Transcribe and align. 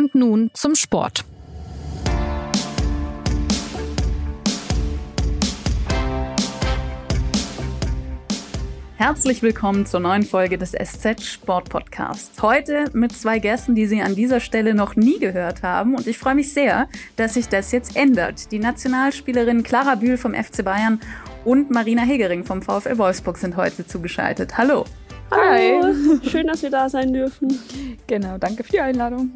Und 0.00 0.14
nun 0.14 0.50
zum 0.54 0.74
Sport. 0.76 1.26
Herzlich 8.96 9.42
willkommen 9.42 9.84
zur 9.84 10.00
neuen 10.00 10.22
Folge 10.22 10.56
des 10.56 10.70
SZ 10.70 11.22
Sport 11.22 11.68
Podcasts. 11.68 12.40
Heute 12.40 12.86
mit 12.94 13.12
zwei 13.12 13.40
Gästen, 13.40 13.74
die 13.74 13.84
Sie 13.84 14.00
an 14.00 14.14
dieser 14.14 14.40
Stelle 14.40 14.72
noch 14.72 14.96
nie 14.96 15.18
gehört 15.18 15.62
haben. 15.62 15.94
Und 15.94 16.06
ich 16.06 16.16
freue 16.16 16.34
mich 16.34 16.54
sehr, 16.54 16.88
dass 17.16 17.34
sich 17.34 17.48
das 17.48 17.70
jetzt 17.70 17.94
ändert. 17.94 18.50
Die 18.52 18.58
Nationalspielerin 18.58 19.62
Clara 19.62 19.96
Bühl 19.96 20.16
vom 20.16 20.32
FC 20.32 20.64
Bayern 20.64 20.98
und 21.44 21.70
Marina 21.70 22.04
Hegering 22.04 22.44
vom 22.44 22.62
VfL 22.62 22.96
Wolfsburg 22.96 23.36
sind 23.36 23.54
heute 23.58 23.86
zugeschaltet. 23.86 24.56
Hallo. 24.56 24.86
Hi. 25.30 25.78
Schön, 26.22 26.46
dass 26.46 26.62
wir 26.62 26.70
da 26.70 26.88
sein 26.88 27.12
dürfen. 27.12 27.58
Genau, 28.06 28.38
danke 28.38 28.64
für 28.64 28.72
die 28.72 28.80
Einladung. 28.80 29.30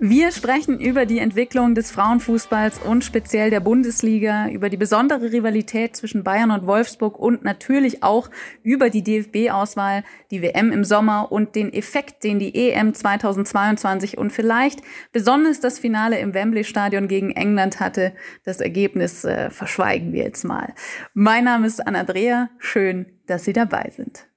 Wir 0.00 0.30
sprechen 0.30 0.78
über 0.78 1.06
die 1.06 1.18
Entwicklung 1.18 1.74
des 1.74 1.90
Frauenfußballs 1.90 2.78
und 2.78 3.02
speziell 3.02 3.50
der 3.50 3.58
Bundesliga, 3.58 4.48
über 4.48 4.68
die 4.68 4.76
besondere 4.76 5.32
Rivalität 5.32 5.96
zwischen 5.96 6.22
Bayern 6.22 6.52
und 6.52 6.68
Wolfsburg 6.68 7.18
und 7.18 7.42
natürlich 7.42 8.04
auch 8.04 8.30
über 8.62 8.90
die 8.90 9.02
DFB-Auswahl, 9.02 10.04
die 10.30 10.40
WM 10.40 10.70
im 10.70 10.84
Sommer 10.84 11.32
und 11.32 11.56
den 11.56 11.72
Effekt, 11.72 12.22
den 12.22 12.38
die 12.38 12.54
EM 12.54 12.94
2022 12.94 14.18
und 14.18 14.30
vielleicht 14.30 14.82
besonders 15.10 15.58
das 15.58 15.80
Finale 15.80 16.20
im 16.20 16.32
Wembley-Stadion 16.32 17.08
gegen 17.08 17.32
England 17.32 17.80
hatte. 17.80 18.12
Das 18.44 18.60
Ergebnis 18.60 19.24
äh, 19.24 19.50
verschweigen 19.50 20.12
wir 20.12 20.22
jetzt 20.22 20.44
mal. 20.44 20.74
Mein 21.12 21.42
Name 21.42 21.66
ist 21.66 21.84
Anna 21.84 22.04
Dreher. 22.04 22.50
Schön, 22.58 23.06
dass 23.26 23.44
Sie 23.44 23.52
dabei 23.52 23.90
sind. 23.96 24.27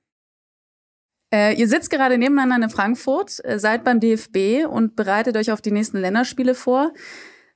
Äh, 1.33 1.55
ihr 1.55 1.67
sitzt 1.67 1.89
gerade 1.89 2.17
nebeneinander 2.17 2.67
in 2.67 2.71
Frankfurt, 2.71 3.43
äh, 3.45 3.57
seid 3.57 3.83
beim 3.83 3.99
DFB 3.99 4.65
und 4.67 4.95
bereitet 4.95 5.37
euch 5.37 5.51
auf 5.51 5.61
die 5.61 5.71
nächsten 5.71 5.97
Länderspiele 5.97 6.55
vor. 6.55 6.93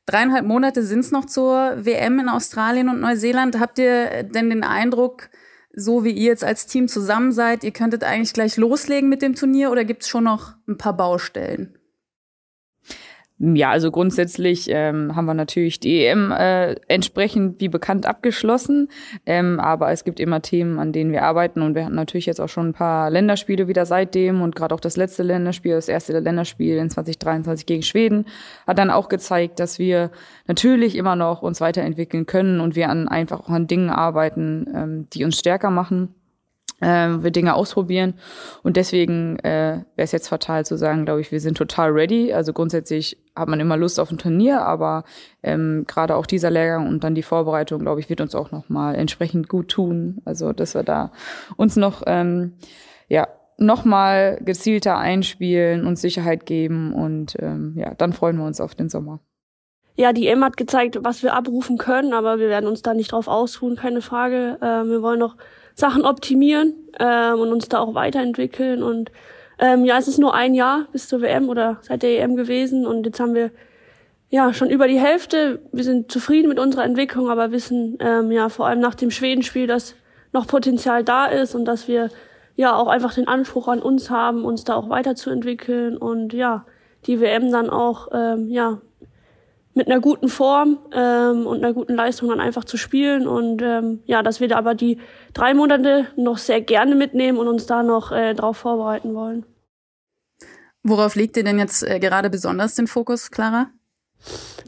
Dreieinhalb 0.05 0.45
Monate 0.45 0.83
sind 0.83 0.99
es 0.99 1.11
noch 1.11 1.25
zur 1.25 1.73
WM 1.77 2.19
in 2.19 2.29
Australien 2.29 2.89
und 2.89 3.01
Neuseeland. 3.01 3.59
Habt 3.59 3.79
ihr 3.79 4.23
denn 4.23 4.49
den 4.49 4.63
Eindruck, 4.63 5.29
so 5.73 6.03
wie 6.03 6.11
ihr 6.11 6.27
jetzt 6.27 6.43
als 6.43 6.67
Team 6.67 6.87
zusammen 6.87 7.31
seid, 7.31 7.63
ihr 7.63 7.71
könntet 7.71 8.03
eigentlich 8.03 8.33
gleich 8.33 8.55
loslegen 8.55 9.09
mit 9.09 9.21
dem 9.21 9.35
Turnier 9.35 9.71
oder 9.71 9.83
gibt 9.83 10.03
es 10.03 10.09
schon 10.09 10.23
noch 10.23 10.53
ein 10.67 10.77
paar 10.77 10.95
Baustellen? 10.95 11.77
Ja, 13.37 13.71
also 13.71 13.91
grundsätzlich 13.91 14.67
ähm, 14.69 15.13
haben 15.13 15.25
wir 15.25 15.33
natürlich 15.33 15.81
die 15.81 16.05
EM 16.05 16.31
äh, 16.31 16.75
entsprechend 16.87 17.59
wie 17.59 17.67
bekannt 17.67 18.05
abgeschlossen, 18.05 18.87
ähm, 19.25 19.59
aber 19.59 19.91
es 19.91 20.05
gibt 20.05 20.21
immer 20.21 20.41
Themen, 20.41 20.79
an 20.79 20.93
denen 20.93 21.11
wir 21.11 21.23
arbeiten. 21.23 21.61
Und 21.61 21.75
wir 21.75 21.83
hatten 21.83 21.95
natürlich 21.95 22.27
jetzt 22.27 22.39
auch 22.39 22.47
schon 22.47 22.69
ein 22.69 22.73
paar 22.73 23.09
Länderspiele 23.09 23.67
wieder 23.67 23.85
seitdem. 23.85 24.41
Und 24.41 24.55
gerade 24.55 24.73
auch 24.73 24.79
das 24.79 24.95
letzte 24.95 25.23
Länderspiel, 25.23 25.73
das 25.73 25.89
erste 25.89 26.17
Länderspiel 26.17 26.77
in 26.77 26.89
2023 26.89 27.65
gegen 27.65 27.83
Schweden 27.83 28.25
hat 28.65 28.79
dann 28.79 28.89
auch 28.89 29.09
gezeigt, 29.09 29.59
dass 29.59 29.79
wir 29.79 30.11
natürlich 30.47 30.95
immer 30.95 31.17
noch 31.17 31.41
uns 31.41 31.59
weiterentwickeln 31.59 32.25
können 32.25 32.61
und 32.61 32.77
wir 32.77 32.89
an 32.89 33.09
einfach 33.09 33.41
auch 33.41 33.49
an 33.49 33.67
Dingen 33.67 33.89
arbeiten, 33.89 34.65
ähm, 34.73 35.07
die 35.11 35.25
uns 35.25 35.37
stärker 35.37 35.71
machen 35.71 36.15
äh, 36.81 37.09
wir 37.23 37.31
Dinge 37.31 37.55
ausprobieren. 37.55 38.15
Und 38.63 38.77
deswegen 38.77 39.39
äh, 39.39 39.83
wäre 39.95 40.05
es 40.05 40.11
jetzt 40.11 40.27
fatal 40.27 40.65
zu 40.65 40.77
sagen, 40.77 41.05
glaube 41.05 41.21
ich, 41.21 41.31
wir 41.31 41.39
sind 41.39 41.57
total 41.57 41.91
ready. 41.91 42.33
Also 42.33 42.53
grundsätzlich 42.53 43.17
hat 43.35 43.47
man 43.47 43.59
immer 43.59 43.77
Lust 43.77 43.99
auf 43.99 44.11
ein 44.11 44.17
Turnier, 44.17 44.61
aber 44.61 45.03
ähm, 45.43 45.85
gerade 45.87 46.15
auch 46.15 46.25
dieser 46.25 46.51
Lehrgang 46.51 46.87
und 46.87 47.03
dann 47.03 47.15
die 47.15 47.23
Vorbereitung, 47.23 47.81
glaube 47.81 47.99
ich, 47.99 48.09
wird 48.09 48.21
uns 48.21 48.35
auch 48.35 48.51
nochmal 48.51 48.95
entsprechend 48.95 49.49
gut 49.49 49.69
tun. 49.69 50.21
Also 50.25 50.53
dass 50.53 50.75
wir 50.75 50.83
da 50.83 51.11
uns 51.57 51.75
noch 51.75 52.03
ähm, 52.05 52.53
ja 53.07 53.27
nochmal 53.57 54.39
gezielter 54.43 54.97
einspielen 54.97 55.85
und 55.85 55.97
Sicherheit 55.97 56.45
geben 56.45 56.93
und 56.93 57.37
ähm, 57.39 57.75
ja, 57.77 57.93
dann 57.93 58.11
freuen 58.11 58.37
wir 58.37 58.45
uns 58.45 58.59
auf 58.59 58.75
den 58.75 58.89
Sommer. 58.89 59.21
Ja, 59.97 60.11
die 60.11 60.27
EM 60.27 60.43
hat 60.43 60.57
gezeigt, 60.57 60.99
was 61.03 61.23
wir 61.23 61.33
abrufen 61.33 61.77
können, 61.77 62.13
aber 62.13 62.37
wir 62.37 62.49
werden 62.49 62.67
uns 62.67 62.81
da 62.81 62.93
nicht 62.93 63.13
drauf 63.13 63.29
ausruhen, 63.29 63.77
keine 63.77 64.01
Frage. 64.01 64.57
Äh, 64.59 64.89
wir 64.89 65.01
wollen 65.01 65.19
noch 65.19 65.37
Sachen 65.75 66.05
optimieren 66.05 66.73
ähm, 66.99 67.39
und 67.39 67.51
uns 67.51 67.69
da 67.69 67.79
auch 67.79 67.93
weiterentwickeln. 67.93 68.81
Und 68.81 69.11
ähm, 69.59 69.85
ja, 69.85 69.97
es 69.97 70.07
ist 70.07 70.17
nur 70.17 70.33
ein 70.33 70.55
Jahr 70.55 70.87
bis 70.91 71.07
zur 71.07 71.21
WM 71.21 71.49
oder 71.49 71.77
seit 71.81 72.01
der 72.01 72.21
EM 72.21 72.35
gewesen 72.35 72.87
und 72.87 73.05
jetzt 73.05 73.19
haben 73.19 73.35
wir 73.35 73.51
ja 74.29 74.53
schon 74.53 74.69
über 74.69 74.87
die 74.87 74.99
Hälfte. 74.99 75.61
Wir 75.71 75.83
sind 75.83 76.11
zufrieden 76.11 76.49
mit 76.49 76.59
unserer 76.59 76.83
Entwicklung, 76.83 77.29
aber 77.29 77.51
wissen 77.51 77.97
ähm, 77.99 78.31
ja 78.31 78.49
vor 78.49 78.67
allem 78.67 78.79
nach 78.79 78.95
dem 78.95 79.11
Schwedenspiel, 79.11 79.67
dass 79.67 79.95
noch 80.33 80.47
Potenzial 80.47 81.03
da 81.03 81.25
ist 81.27 81.55
und 81.55 81.65
dass 81.65 81.87
wir 81.87 82.09
ja 82.55 82.75
auch 82.75 82.87
einfach 82.87 83.13
den 83.13 83.27
Anspruch 83.27 83.67
an 83.67 83.81
uns 83.81 84.09
haben, 84.09 84.43
uns 84.43 84.63
da 84.63 84.75
auch 84.75 84.89
weiterzuentwickeln 84.89 85.97
und 85.97 86.33
ja 86.33 86.65
die 87.05 87.19
WM 87.19 87.51
dann 87.51 87.69
auch 87.69 88.09
ähm, 88.13 88.49
ja 88.49 88.81
mit 89.75 89.87
einer 89.87 89.99
guten 89.99 90.29
Form 90.29 90.79
ähm, 90.93 91.45
und 91.45 91.63
einer 91.63 91.73
guten 91.73 91.95
Leistung 91.95 92.29
dann 92.29 92.39
einfach 92.39 92.63
zu 92.63 92.77
spielen. 92.77 93.27
Und 93.27 93.61
ähm, 93.61 93.99
ja, 94.05 94.23
dass 94.23 94.39
wir 94.39 94.47
da 94.47 94.57
aber 94.57 94.73
die 94.73 94.97
drei 95.33 95.53
Monate 95.53 96.07
noch 96.15 96.37
sehr 96.37 96.61
gerne 96.61 96.95
mitnehmen 96.95 97.37
und 97.37 97.47
uns 97.47 97.67
da 97.67 97.83
noch 97.83 98.11
äh, 98.11 98.33
drauf 98.33 98.57
vorbereiten 98.57 99.13
wollen. 99.13 99.45
Worauf 100.81 101.15
legt 101.15 101.35
ihr 101.35 101.43
denn 101.43 101.59
jetzt 101.59 101.83
äh, 101.83 101.99
gerade 101.99 102.29
besonders 102.29 102.75
den 102.75 102.87
Fokus, 102.87 103.31
Clara? 103.31 103.67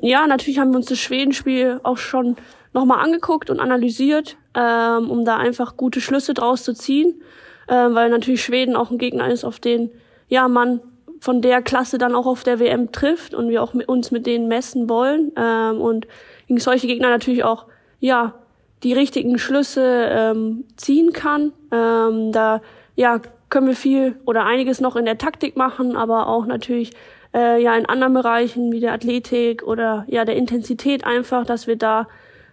Ja, 0.01 0.28
natürlich 0.28 0.59
haben 0.59 0.72
wir 0.72 0.78
uns 0.78 0.88
das 0.88 1.00
Schwedenspiel 1.00 1.79
auch 1.84 1.97
schon 1.97 2.35
nochmal 2.73 3.00
angeguckt 3.00 3.50
und 3.50 3.62
analysiert, 3.62 4.38
ähm, 4.56 5.09
um 5.09 5.23
da 5.23 5.38
einfach 5.38 5.78
gute 5.78 6.01
Schlüsse 6.01 6.34
draus 6.34 6.63
zu 6.63 6.73
ziehen, 6.73 7.22
ähm, 7.69 7.96
weil 7.96 8.09
natürlich 8.09 8.44
Schweden 8.44 8.75
auch 8.75 8.91
ein 8.91 8.97
Gegner 8.97 9.31
ist, 9.31 9.46
auf 9.46 9.59
den 9.59 9.90
ja 10.28 10.47
man 10.50 10.81
von 11.19 11.41
der 11.41 11.61
Klasse 11.61 11.97
dann 11.97 12.16
auch 12.16 12.25
auf 12.25 12.44
der 12.44 12.59
WM 12.59 12.91
trifft 12.91 13.33
und 13.33 13.50
wir 13.50 13.63
auch 13.63 13.73
mit 13.73 13.89
uns 13.89 14.11
mit 14.11 14.25
denen 14.25 14.47
messen 14.47 14.89
wollen 14.89 15.31
ähm, 15.35 15.81
und 15.81 16.07
gegen 16.47 16.59
solche 16.59 16.88
Gegner 16.88 17.09
natürlich 17.09 17.44
auch 17.44 17.66
ja 18.00 18.35
die 18.83 18.94
richtigen 18.94 19.39
Schlüsse 19.39 20.07
ähm, 20.09 20.66
ziehen 20.75 21.13
kann. 21.13 21.53
Ähm, 21.72 22.31
da 22.31 22.61
ja 22.95 23.19
können 23.50 23.67
wir 23.67 23.75
viel 23.75 24.19
oder 24.25 24.45
einiges 24.45 24.81
noch 24.81 24.95
in 24.95 25.05
der 25.05 25.17
Taktik 25.17 25.55
machen, 25.55 25.95
aber 25.95 26.28
auch 26.28 26.45
natürlich 26.45 26.91
äh, 27.34 27.61
ja 27.61 27.75
in 27.75 27.85
anderen 27.85 28.13
Bereichen 28.13 28.72
wie 28.72 28.79
der 28.79 28.94
Athletik 28.94 29.63
oder 29.63 30.05
ja 30.07 30.25
der 30.25 30.35
Intensität 30.35 31.05
einfach, 31.05 31.45
dass 31.45 31.67
wir 31.67 31.78
da 31.78 32.07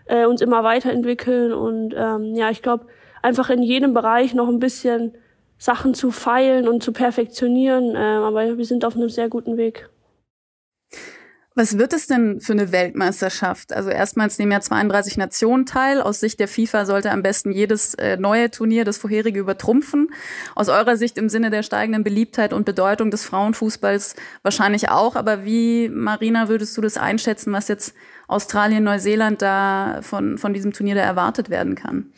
äh, 0.07 0.27
uns 0.27 0.41
immer 0.41 0.65
weiterentwickeln 0.65 1.53
und 1.53 1.95
ähm, 1.97 2.35
ja 2.35 2.51
ich 2.51 2.63
glaube 2.63 2.87
einfach 3.23 3.51
in 3.51 3.63
jedem 3.63 3.95
Bereich 3.95 4.35
noch 4.35 4.49
ein 4.49 4.61
bisschen 4.61 5.15
Sachen 5.65 5.95
zu 5.95 6.11
feilen 6.11 6.69
und 6.69 6.83
zu 6.83 6.93
perfektionieren. 6.93 7.97
Äh, 7.97 7.99
aber 7.99 8.59
wir 8.59 8.65
sind 8.67 8.85
auf 8.85 8.97
einem 8.97 9.09
sehr 9.09 9.31
guten 9.31 9.57
Weg. 9.57 9.89
Was 11.57 11.79
wird 11.79 11.93
es 11.93 12.09
denn 12.09 12.41
für 12.41 12.53
eine 12.53 12.73
Weltmeisterschaft? 12.73 13.73
Also 13.73 13.89
erstmals 13.89 14.39
nehmen 14.39 14.53
ja 14.53 14.61
32 14.61 15.17
Nationen 15.17 15.65
teil. 15.65 16.03
Aus 16.03 16.21
Sicht 16.21 16.39
der 16.41 16.49
FIFA 16.49 16.85
sollte 16.85 17.13
am 17.13 17.23
besten 17.23 17.51
jedes 17.51 17.95
äh, 17.95 18.17
neue 18.19 18.51
Turnier 18.51 18.85
das 18.85 18.99
vorherige 18.99 19.39
übertrumpfen. 19.41 20.09
Aus 20.55 20.69
eurer 20.69 20.97
Sicht 20.97 21.17
im 21.17 21.31
Sinne 21.31 21.49
der 21.51 21.63
steigenden 21.63 22.05
Beliebtheit 22.05 22.53
und 22.53 22.67
Bedeutung 22.67 23.11
des 23.11 23.25
Frauenfußballs 23.25 24.17
wahrscheinlich 24.43 24.91
auch. 24.91 25.17
Aber 25.17 25.45
wie, 25.45 25.89
Marina, 25.89 26.49
würdest 26.49 26.77
du 26.77 26.83
das 26.83 26.99
einschätzen, 26.99 27.53
was 27.53 27.69
jetzt 27.69 27.95
Australien, 28.27 28.85
Neuseeland 28.85 29.41
da 29.41 30.01
von, 30.03 30.37
von 30.37 30.53
diesem 30.53 30.73
Turnier 30.75 30.97
da 30.97 31.03
erwartet 31.03 31.49
werden 31.49 31.75
kann? 31.75 32.13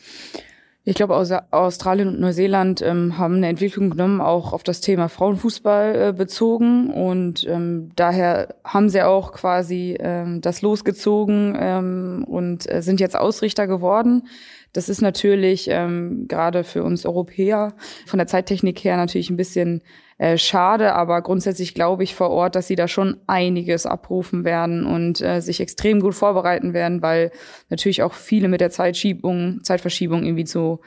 Ich 0.89 0.95
glaube, 0.95 1.17
Australien 1.51 2.07
und 2.07 2.21
Neuseeland 2.21 2.81
ähm, 2.81 3.17
haben 3.17 3.35
eine 3.35 3.49
Entwicklung 3.49 3.89
genommen, 3.89 4.21
auch 4.21 4.53
auf 4.53 4.63
das 4.63 4.79
Thema 4.79 5.09
Frauenfußball 5.09 5.95
äh, 5.95 6.13
bezogen. 6.13 6.89
Und 6.91 7.45
ähm, 7.45 7.91
daher 7.97 8.55
haben 8.63 8.87
sie 8.87 9.01
auch 9.01 9.33
quasi 9.33 9.97
ähm, 9.99 10.39
das 10.39 10.61
losgezogen 10.61 11.57
ähm, 11.59 12.23
und 12.25 12.71
äh, 12.71 12.81
sind 12.81 13.01
jetzt 13.01 13.17
Ausrichter 13.17 13.67
geworden. 13.67 14.29
Das 14.71 14.87
ist 14.87 15.01
natürlich 15.01 15.67
ähm, 15.69 16.23
gerade 16.29 16.63
für 16.63 16.83
uns 16.83 17.05
Europäer 17.05 17.73
von 18.05 18.17
der 18.17 18.27
Zeittechnik 18.27 18.81
her 18.85 18.95
natürlich 18.95 19.29
ein 19.29 19.35
bisschen 19.35 19.81
äh, 20.17 20.37
schade, 20.37 20.93
aber 20.93 21.21
grundsätzlich 21.21 21.75
glaube 21.75 22.03
ich 22.03 22.15
vor 22.15 22.31
Ort, 22.31 22.55
dass 22.55 22.67
sie 22.67 22.75
da 22.75 22.87
schon 22.87 23.17
einiges 23.27 23.85
abrufen 23.85 24.43
werden 24.43 24.85
und 24.85 25.21
äh, 25.21 25.41
sich 25.41 25.59
extrem 25.59 25.99
gut 25.99 26.15
vorbereiten 26.15 26.73
werden, 26.73 27.01
weil 27.01 27.31
natürlich 27.69 28.01
auch 28.01 28.13
viele 28.13 28.47
mit 28.47 28.61
der 28.61 28.71
Zeitschiebung, 28.71 29.59
Zeitverschiebung 29.61 30.23
irgendwie 30.23 30.45
zu, 30.45 30.81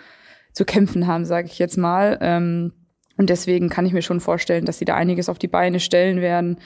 zu 0.53 0.65
kämpfen 0.65 1.07
haben, 1.07 1.25
sage 1.25 1.47
ich 1.47 1.59
jetzt 1.61 1.77
mal. 1.77 2.19
Ähm, 2.21 2.73
und 3.21 3.29
deswegen 3.29 3.69
kann 3.69 3.85
ich 3.85 3.93
mir 3.93 4.01
schon 4.01 4.19
vorstellen, 4.19 4.65
dass 4.65 4.79
sie 4.79 4.87
da 4.87 4.95
einiges 4.95 5.29
auf 5.29 5.39
die 5.39 5.47
Beine 5.47 5.79
stellen 5.79 6.23
werden. 6.23 6.57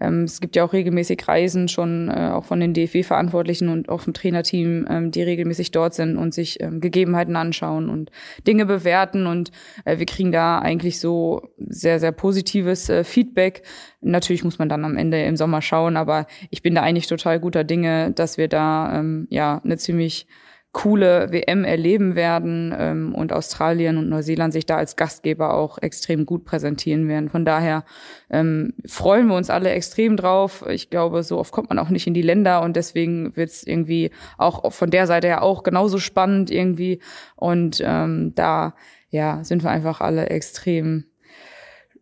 Ähm, 0.00 0.22
es 0.22 0.40
gibt 0.40 0.54
ja 0.54 0.62
auch 0.62 0.72
regelmäßig 0.72 1.26
Reisen 1.26 1.66
schon 1.66 2.08
äh, 2.08 2.30
auch 2.32 2.44
von 2.44 2.60
den 2.60 2.72
DFW-Verantwortlichen 2.72 3.68
und 3.68 3.88
auch 3.88 4.00
vom 4.00 4.14
Trainerteam, 4.14 4.86
ähm, 4.88 5.10
die 5.10 5.24
regelmäßig 5.24 5.72
dort 5.72 5.92
sind 5.92 6.16
und 6.16 6.32
sich 6.32 6.62
ähm, 6.62 6.80
Gegebenheiten 6.80 7.34
anschauen 7.34 7.90
und 7.90 8.12
Dinge 8.46 8.64
bewerten. 8.64 9.26
Und 9.26 9.50
äh, 9.84 9.98
wir 9.98 10.06
kriegen 10.06 10.30
da 10.30 10.60
eigentlich 10.60 11.00
so 11.00 11.48
sehr, 11.58 11.98
sehr 11.98 12.12
positives 12.12 12.88
äh, 12.88 13.02
Feedback. 13.02 13.64
Natürlich 14.00 14.44
muss 14.44 14.60
man 14.60 14.68
dann 14.68 14.84
am 14.84 14.96
Ende 14.96 15.20
im 15.20 15.36
Sommer 15.36 15.62
schauen, 15.62 15.96
aber 15.96 16.28
ich 16.48 16.62
bin 16.62 16.76
da 16.76 16.82
eigentlich 16.82 17.08
total 17.08 17.40
guter 17.40 17.64
Dinge, 17.64 18.12
dass 18.12 18.38
wir 18.38 18.46
da 18.46 19.00
ähm, 19.00 19.26
ja 19.30 19.60
eine 19.64 19.78
ziemlich 19.78 20.28
coole 20.74 21.30
WM 21.30 21.64
erleben 21.64 22.16
werden 22.16 22.74
ähm, 22.76 23.14
und 23.14 23.32
Australien 23.32 23.96
und 23.96 24.08
Neuseeland 24.08 24.52
sich 24.52 24.66
da 24.66 24.76
als 24.76 24.96
Gastgeber 24.96 25.54
auch 25.54 25.78
extrem 25.78 26.26
gut 26.26 26.44
präsentieren 26.44 27.08
werden. 27.08 27.30
Von 27.30 27.44
daher 27.44 27.84
ähm, 28.28 28.74
freuen 28.84 29.28
wir 29.28 29.36
uns 29.36 29.50
alle 29.50 29.70
extrem 29.70 30.16
drauf. 30.16 30.64
Ich 30.68 30.90
glaube, 30.90 31.22
so 31.22 31.38
oft 31.38 31.52
kommt 31.52 31.68
man 31.70 31.78
auch 31.78 31.90
nicht 31.90 32.08
in 32.08 32.12
die 32.12 32.22
Länder 32.22 32.60
und 32.60 32.74
deswegen 32.74 33.36
wird 33.36 33.50
es 33.50 33.66
irgendwie 33.66 34.10
auch 34.36 34.72
von 34.72 34.90
der 34.90 35.06
Seite 35.06 35.28
ja 35.28 35.40
auch 35.40 35.62
genauso 35.62 35.98
spannend 35.98 36.50
irgendwie. 36.50 37.00
Und 37.36 37.80
ähm, 37.82 38.32
da 38.34 38.74
ja 39.10 39.44
sind 39.44 39.62
wir 39.62 39.70
einfach 39.70 40.00
alle 40.00 40.26
extrem 40.26 41.04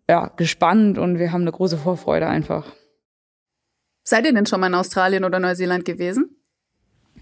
ja, 0.09 0.33
gespannt 0.37 0.97
und 0.97 1.19
wir 1.19 1.31
haben 1.31 1.43
eine 1.43 1.53
große 1.53 1.77
Vorfreude 1.77 2.27
einfach. 2.27 2.73
Seid 4.03 4.25
ihr 4.25 4.33
denn 4.33 4.47
schon 4.47 4.61
mal 4.61 4.69
in 4.69 4.75
Australien 4.75 5.25
oder 5.25 5.39
Neuseeland 5.39 5.85
gewesen? 5.85 6.42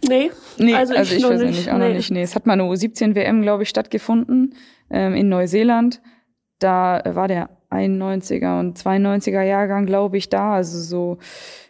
Nee, 0.08 0.30
nee 0.58 0.74
also, 0.74 0.94
also 0.94 1.14
ich, 1.14 1.20
ich 1.20 1.26
persönlich 1.26 1.56
nicht, 1.56 1.70
auch 1.70 1.78
nee. 1.78 1.88
noch 1.88 1.94
nicht. 1.94 2.10
Nee, 2.10 2.22
es 2.22 2.34
hat 2.34 2.46
mal 2.46 2.54
eine 2.54 2.64
U17 2.64 3.14
WM, 3.14 3.42
glaube 3.42 3.62
ich, 3.64 3.68
stattgefunden 3.68 4.54
ähm, 4.90 5.14
in 5.14 5.28
Neuseeland. 5.28 6.00
Da 6.58 7.02
war 7.04 7.28
der 7.28 7.50
91er 7.70 8.58
und 8.60 8.78
92er 8.78 9.42
Jahrgang, 9.42 9.86
glaube 9.86 10.16
ich, 10.16 10.28
da. 10.28 10.54
Also 10.54 10.78
so 10.78 11.18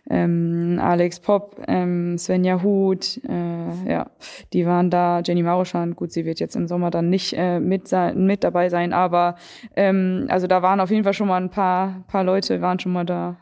ähm, 0.09 0.79
Alex 0.81 1.21
Popp, 1.21 1.63
ähm, 1.69 2.17
Svenja 2.19 2.63
Huth, 2.63 3.21
äh, 3.29 3.91
ja, 3.91 4.11
die 4.53 4.67
waren 4.67 4.91
da. 4.91 5.21
Jenny 5.21 5.43
Maruschan, 5.43 5.95
gut, 5.95 6.13
sie 6.13 6.25
wird 6.25 6.41
jetzt 6.41 6.57
im 6.57 6.67
Sommer 6.67 6.91
dann 6.91 7.11
nicht 7.11 7.35
äh, 7.37 7.61
mit, 7.61 7.87
sein, 7.87 8.25
mit 8.27 8.43
dabei 8.43 8.71
sein, 8.71 8.93
aber 8.93 9.37
ähm, 9.77 10.27
also 10.29 10.47
da 10.47 10.63
waren 10.63 10.81
auf 10.81 10.91
jeden 10.91 11.05
Fall 11.05 11.15
schon 11.15 11.29
mal 11.29 11.41
ein 11.41 11.51
paar, 11.51 12.05
paar 12.09 12.25
Leute, 12.25 12.61
waren 12.61 12.79
schon 12.79 12.93
mal 12.93 13.05
da. 13.05 13.37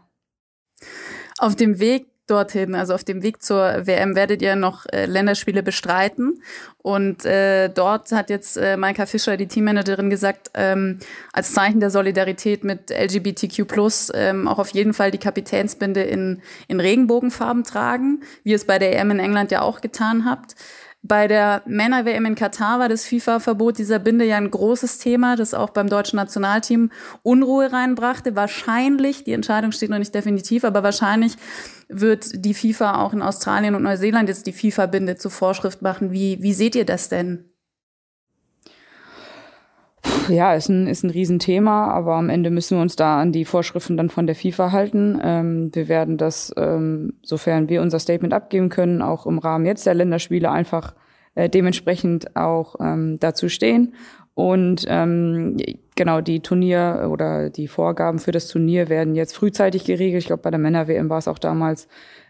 Auf 1.38 1.55
dem 1.55 1.79
Weg 1.79 2.06
dorthin, 2.31 2.75
also 2.75 2.95
auf 2.95 3.05
dem 3.05 3.23
Weg 3.23 3.43
zur 3.43 3.87
WM, 3.87 4.15
werdet 4.15 4.43
ihr 4.43 4.57
noch 4.57 4.87
äh, 4.87 5.07
Länderspiele 5.07 5.63
bestreiten. 5.63 6.43
Und 6.79 7.25
äh, 7.25 7.69
dort 7.69 8.13
hat 8.13 8.31
jetzt 8.31 8.57
äh, 8.57 8.77
Maika 8.77 9.07
Fischer, 9.07 9.37
die 9.37 9.47
Teammanagerin, 9.47 10.11
gesagt, 10.11 10.51
ähm, 10.55 10.99
als 11.33 11.53
Zeichen 11.53 11.81
der 11.81 11.91
Solidarität 11.91 12.65
mit 12.65 12.91
LGBTQ 12.91 13.67
ähm, 14.15 14.49
auch 14.49 14.59
auf 14.59 14.71
jeden 14.71 14.95
Fall 14.95 15.11
die 15.11 15.19
Kapitänsbinde 15.19 16.03
in, 16.03 16.41
in 16.69 16.81
Regenbogenfarben 16.81 17.65
tragen, 17.65 18.23
wie 18.45 18.51
ihr 18.51 18.57
es 18.57 18.65
bei 18.65 18.79
der 18.79 18.99
EM 18.99 19.11
in 19.11 19.19
England 19.19 19.51
ja 19.51 19.63
auch 19.63 19.81
getan 19.81 20.25
habt. 20.25 20.55
Bei 21.08 21.26
der 21.26 21.62
Männer-WM 21.64 22.26
in 22.26 22.34
Katar 22.34 22.81
war 22.81 22.90
das 22.90 23.06
FIFA-Verbot 23.06 23.78
dieser 23.78 23.99
Binde 23.99 24.26
ja 24.26 24.37
ein 24.37 24.50
großes 24.50 24.99
Thema, 24.99 25.37
das 25.37 25.55
auch 25.55 25.70
beim 25.70 25.88
deutschen 25.88 26.16
Nationalteam 26.16 26.90
Unruhe 27.22 27.72
reinbrachte. 27.72 28.37
Wahrscheinlich, 28.37 29.25
die 29.25 29.32
Entscheidung 29.32 29.72
steht 29.72 29.88
noch 29.88 29.99
nicht 29.99 30.14
definitiv, 30.14 30.64
aber 30.64 30.82
wahrscheinlich 30.82 31.37
wird 31.88 32.44
die 32.44 32.52
FIFA 32.52 33.02
auch 33.02 33.14
in 33.14 33.22
Australien 33.22 33.75
und 33.75 33.84
Neuseeland 33.84 34.28
jetzt 34.28 34.46
die 34.46 34.52
FIFA-Binde 34.52 35.16
zur 35.16 35.31
Vorschrift 35.31 35.81
machen. 35.81 36.12
Wie, 36.12 36.43
wie 36.43 36.52
seht 36.52 36.76
ihr 36.76 36.84
das 36.84 37.08
denn? 37.08 37.48
Ja, 40.29 40.55
ist 40.55 40.69
ein, 40.69 40.87
ist 40.87 41.05
ein 41.05 41.11
Riesenthema, 41.11 41.89
aber 41.89 42.17
am 42.17 42.29
Ende 42.29 42.51
müssen 42.51 42.77
wir 42.77 42.83
uns 42.83 42.97
da 42.97 43.21
an 43.21 43.33
die 43.33 43.45
Vorschriften 43.45 43.97
dann 43.97 44.11
von 44.11 44.27
der 44.27 44.37
FIFA 44.37 44.73
halten. 44.73 45.19
Ähm, 45.23 45.71
wir 45.75 45.89
werden 45.89 46.17
das, 46.17 46.53
ähm, 46.57 47.15
sofern 47.23 47.69
wir 47.69 47.83
unser 47.83 47.99
Statement 47.99 48.35
abgeben 48.35 48.69
können, 48.69 49.03
auch 49.03 49.27
im 49.27 49.39
Rahmen 49.39 49.67
jetzt 49.67 49.87
der 49.87 49.95
Länderspiele 49.95 50.51
einfach 50.51 50.95
äh, 51.35 51.49
dementsprechend 51.49 52.37
auch 52.37 52.77
ähm, 52.81 53.19
dazu 53.21 53.49
stehen. 53.49 53.95
Und 54.35 54.85
ähm, 54.89 55.57
genau, 55.97 56.21
die 56.21 56.41
Turnier 56.41 57.09
oder 57.11 57.51
die 57.51 57.67
Vorgaben 57.67 58.19
für 58.19 58.31
das 58.31 58.47
Turnier 58.49 58.89
werden 58.89 59.15
jetzt 59.15 59.35
frühzeitig 59.35 59.85
geregelt. 59.85 60.23
Ich 60.23 60.27
glaube, 60.27 60.43
bei 60.43 60.51
der 60.51 60.61
Männer-WM 60.61 61.11
war 61.11 61.19
es 61.19 61.27
auch 61.27 61.41
damals 61.41 61.89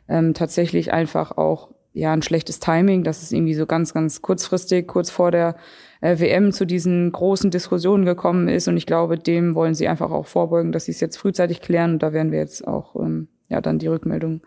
ähm, 0.08 0.32
tatsächlich 0.32 0.92
einfach 0.92 1.36
auch 1.36 1.70
ja 1.92 2.12
ein 2.12 2.22
schlechtes 2.22 2.60
Timing, 2.60 3.04
dass 3.04 3.22
es 3.22 3.32
irgendwie 3.32 3.54
so 3.54 3.66
ganz, 3.66 3.92
ganz 3.92 4.22
kurzfristig, 4.22 4.86
kurz 4.86 5.10
vor 5.10 5.30
der 5.30 5.56
äh, 6.00 6.18
WM 6.18 6.52
zu 6.52 6.64
diesen 6.64 7.10
großen 7.12 7.50
Diskussionen 7.50 8.04
gekommen 8.04 8.48
ist. 8.48 8.68
Und 8.68 8.76
ich 8.76 8.86
glaube, 8.86 9.18
dem 9.18 9.54
wollen 9.54 9.74
sie 9.74 9.88
einfach 9.88 10.10
auch 10.10 10.26
vorbeugen, 10.26 10.72
dass 10.72 10.84
sie 10.84 10.92
es 10.92 11.00
jetzt 11.00 11.16
frühzeitig 11.16 11.60
klären. 11.60 11.94
Und 11.94 12.02
da 12.02 12.12
werden 12.12 12.32
wir 12.32 12.38
jetzt 12.38 12.66
auch 12.66 12.96
ähm, 12.96 13.28
ja 13.48 13.60
dann 13.60 13.78
die 13.78 13.86
Rückmeldung 13.86 14.42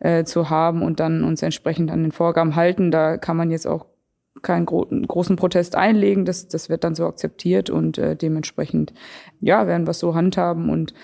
äh, 0.00 0.24
zu 0.24 0.50
haben 0.50 0.82
und 0.82 1.00
dann 1.00 1.24
uns 1.24 1.42
entsprechend 1.42 1.90
an 1.90 2.02
den 2.02 2.12
Vorgaben 2.12 2.56
halten. 2.56 2.90
Da 2.90 3.16
kann 3.16 3.36
man 3.36 3.50
jetzt 3.50 3.66
auch 3.66 3.86
keinen 4.42 4.66
gro 4.66 4.86
großen 4.86 5.36
Protest 5.36 5.76
einlegen. 5.76 6.24
Das, 6.24 6.48
das 6.48 6.68
wird 6.68 6.84
dann 6.84 6.94
so 6.94 7.06
akzeptiert 7.06 7.70
und 7.70 7.98
äh, 7.98 8.16
dementsprechend 8.16 8.92
ja 9.40 9.66
werden 9.66 9.86
wir 9.86 9.92
es 9.92 9.98
so 9.98 10.14
handhaben 10.14 10.70
und 10.70 10.94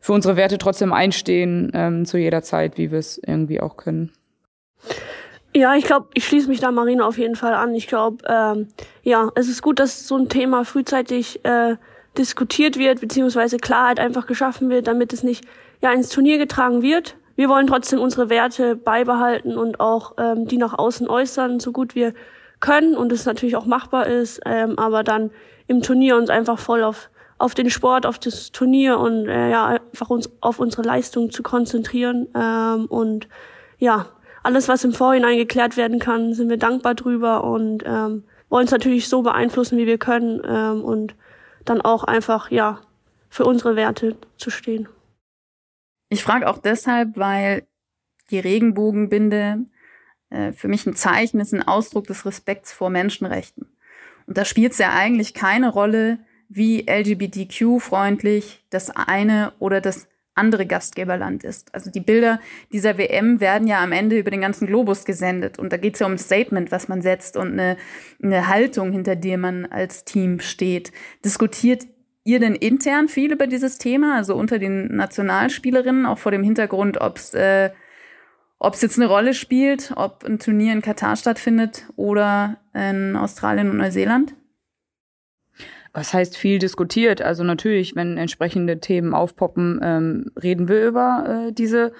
für 0.00 0.12
unsere 0.12 0.36
Werte 0.36 0.58
trotzdem 0.58 0.92
einstehen 0.92 1.72
ähm, 1.74 2.06
zu 2.06 2.18
jeder 2.18 2.42
Zeit, 2.42 2.78
wie 2.78 2.90
wir 2.90 2.98
es 2.98 3.18
irgendwie 3.18 3.60
auch 3.60 3.76
können. 3.76 4.12
Ja, 5.54 5.74
ich 5.74 5.84
glaube, 5.84 6.08
ich 6.14 6.26
schließe 6.26 6.48
mich 6.48 6.60
da 6.60 6.70
Marina 6.70 7.06
auf 7.06 7.18
jeden 7.18 7.36
Fall 7.36 7.54
an. 7.54 7.74
Ich 7.74 7.86
glaube, 7.86 8.18
ähm, 8.28 8.68
ja, 9.02 9.30
es 9.34 9.48
ist 9.48 9.62
gut, 9.62 9.78
dass 9.78 10.06
so 10.06 10.16
ein 10.16 10.28
Thema 10.28 10.64
frühzeitig 10.64 11.44
äh, 11.44 11.76
diskutiert 12.18 12.78
wird, 12.78 13.00
beziehungsweise 13.00 13.56
Klarheit 13.56 13.98
einfach 13.98 14.26
geschaffen 14.26 14.68
wird, 14.68 14.86
damit 14.86 15.12
es 15.12 15.22
nicht 15.22 15.44
ja 15.80 15.92
ins 15.92 16.10
Turnier 16.10 16.38
getragen 16.38 16.82
wird. 16.82 17.16
Wir 17.36 17.48
wollen 17.48 17.66
trotzdem 17.66 18.00
unsere 18.00 18.30
Werte 18.30 18.76
beibehalten 18.76 19.56
und 19.56 19.80
auch 19.80 20.14
ähm, 20.18 20.46
die 20.46 20.58
nach 20.58 20.76
außen 20.76 21.08
äußern, 21.08 21.60
so 21.60 21.72
gut 21.72 21.94
wir 21.94 22.12
können 22.60 22.96
und 22.96 23.12
es 23.12 23.24
natürlich 23.24 23.56
auch 23.56 23.66
machbar 23.66 24.06
ist, 24.06 24.40
ähm, 24.44 24.78
aber 24.78 25.04
dann 25.04 25.30
im 25.68 25.80
Turnier 25.80 26.16
uns 26.16 26.30
einfach 26.30 26.58
voll 26.58 26.82
auf 26.82 27.10
auf 27.38 27.54
den 27.54 27.70
Sport, 27.70 28.04
auf 28.04 28.18
das 28.18 28.50
Turnier 28.50 28.98
und 28.98 29.28
äh, 29.28 29.50
ja 29.50 29.66
einfach 29.66 30.10
uns 30.10 30.28
auf 30.40 30.58
unsere 30.58 30.82
Leistung 30.82 31.30
zu 31.30 31.44
konzentrieren 31.44 32.26
ähm, 32.34 32.86
und 32.86 33.28
ja 33.78 34.06
alles, 34.42 34.68
was 34.68 34.84
im 34.84 34.92
Vorhinein 34.92 35.36
geklärt 35.36 35.76
werden 35.76 35.98
kann, 35.98 36.34
sind 36.34 36.48
wir 36.48 36.56
dankbar 36.56 36.94
drüber 36.94 37.44
und 37.44 37.84
ähm, 37.86 38.24
wollen 38.48 38.66
es 38.66 38.70
natürlich 38.70 39.08
so 39.08 39.22
beeinflussen, 39.22 39.78
wie 39.78 39.86
wir 39.86 39.98
können 39.98 40.42
ähm, 40.46 40.82
und 40.82 41.14
dann 41.64 41.80
auch 41.80 42.04
einfach, 42.04 42.50
ja, 42.50 42.80
für 43.28 43.44
unsere 43.44 43.76
Werte 43.76 44.16
zu 44.38 44.50
stehen. 44.50 44.88
Ich 46.08 46.22
frage 46.22 46.48
auch 46.48 46.58
deshalb, 46.58 47.16
weil 47.16 47.66
die 48.30 48.38
Regenbogenbinde 48.38 49.66
äh, 50.30 50.52
für 50.52 50.68
mich 50.68 50.86
ein 50.86 50.96
Zeichen 50.96 51.40
ist, 51.40 51.52
ein 51.52 51.66
Ausdruck 51.66 52.06
des 52.06 52.24
Respekts 52.24 52.72
vor 52.72 52.90
Menschenrechten. 52.90 53.66
Und 54.26 54.38
da 54.38 54.44
spielt 54.44 54.72
es 54.72 54.78
ja 54.78 54.92
eigentlich 54.92 55.34
keine 55.34 55.70
Rolle, 55.70 56.18
wie 56.48 56.86
LGBTQ-freundlich 56.88 58.64
das 58.70 58.90
eine 58.90 59.52
oder 59.58 59.80
das 59.80 60.08
andere 60.38 60.64
Gastgeberland 60.64 61.44
ist. 61.44 61.74
Also 61.74 61.90
die 61.90 62.00
Bilder 62.00 62.40
dieser 62.72 62.96
WM 62.96 63.40
werden 63.40 63.68
ja 63.68 63.82
am 63.82 63.92
Ende 63.92 64.18
über 64.18 64.30
den 64.30 64.40
ganzen 64.40 64.66
Globus 64.66 65.04
gesendet. 65.04 65.58
Und 65.58 65.72
da 65.72 65.76
geht 65.76 65.94
es 65.94 66.00
ja 66.00 66.06
um 66.06 66.12
ein 66.12 66.18
Statement, 66.18 66.72
was 66.72 66.88
man 66.88 67.02
setzt 67.02 67.36
und 67.36 67.52
eine, 67.52 67.76
eine 68.22 68.48
Haltung, 68.48 68.92
hinter 68.92 69.16
der 69.16 69.36
man 69.36 69.66
als 69.66 70.04
Team 70.04 70.40
steht. 70.40 70.92
Diskutiert 71.24 71.84
ihr 72.24 72.40
denn 72.40 72.54
intern 72.54 73.08
viel 73.08 73.32
über 73.32 73.46
dieses 73.46 73.78
Thema, 73.78 74.16
also 74.16 74.34
unter 74.34 74.58
den 74.58 74.94
Nationalspielerinnen, 74.94 76.06
auch 76.06 76.18
vor 76.18 76.32
dem 76.32 76.42
Hintergrund, 76.42 77.00
ob 77.00 77.16
es 77.16 77.34
äh, 77.34 77.70
ob's 78.58 78.82
jetzt 78.82 78.98
eine 78.98 79.08
Rolle 79.08 79.34
spielt, 79.34 79.92
ob 79.96 80.24
ein 80.24 80.38
Turnier 80.38 80.72
in 80.72 80.82
Katar 80.82 81.16
stattfindet 81.16 81.86
oder 81.96 82.58
in 82.74 83.16
Australien 83.16 83.70
und 83.70 83.78
Neuseeland? 83.78 84.34
Was 85.98 86.14
heißt 86.14 86.36
viel 86.36 86.60
diskutiert? 86.60 87.20
Also 87.20 87.42
natürlich, 87.42 87.96
wenn 87.96 88.18
entsprechende 88.18 88.78
Themen 88.78 89.14
aufpoppen, 89.14 89.80
ähm, 89.82 90.26
reden 90.40 90.68
wir 90.68 90.86
über 90.86 91.48
äh, 91.48 91.52
diese 91.52 91.92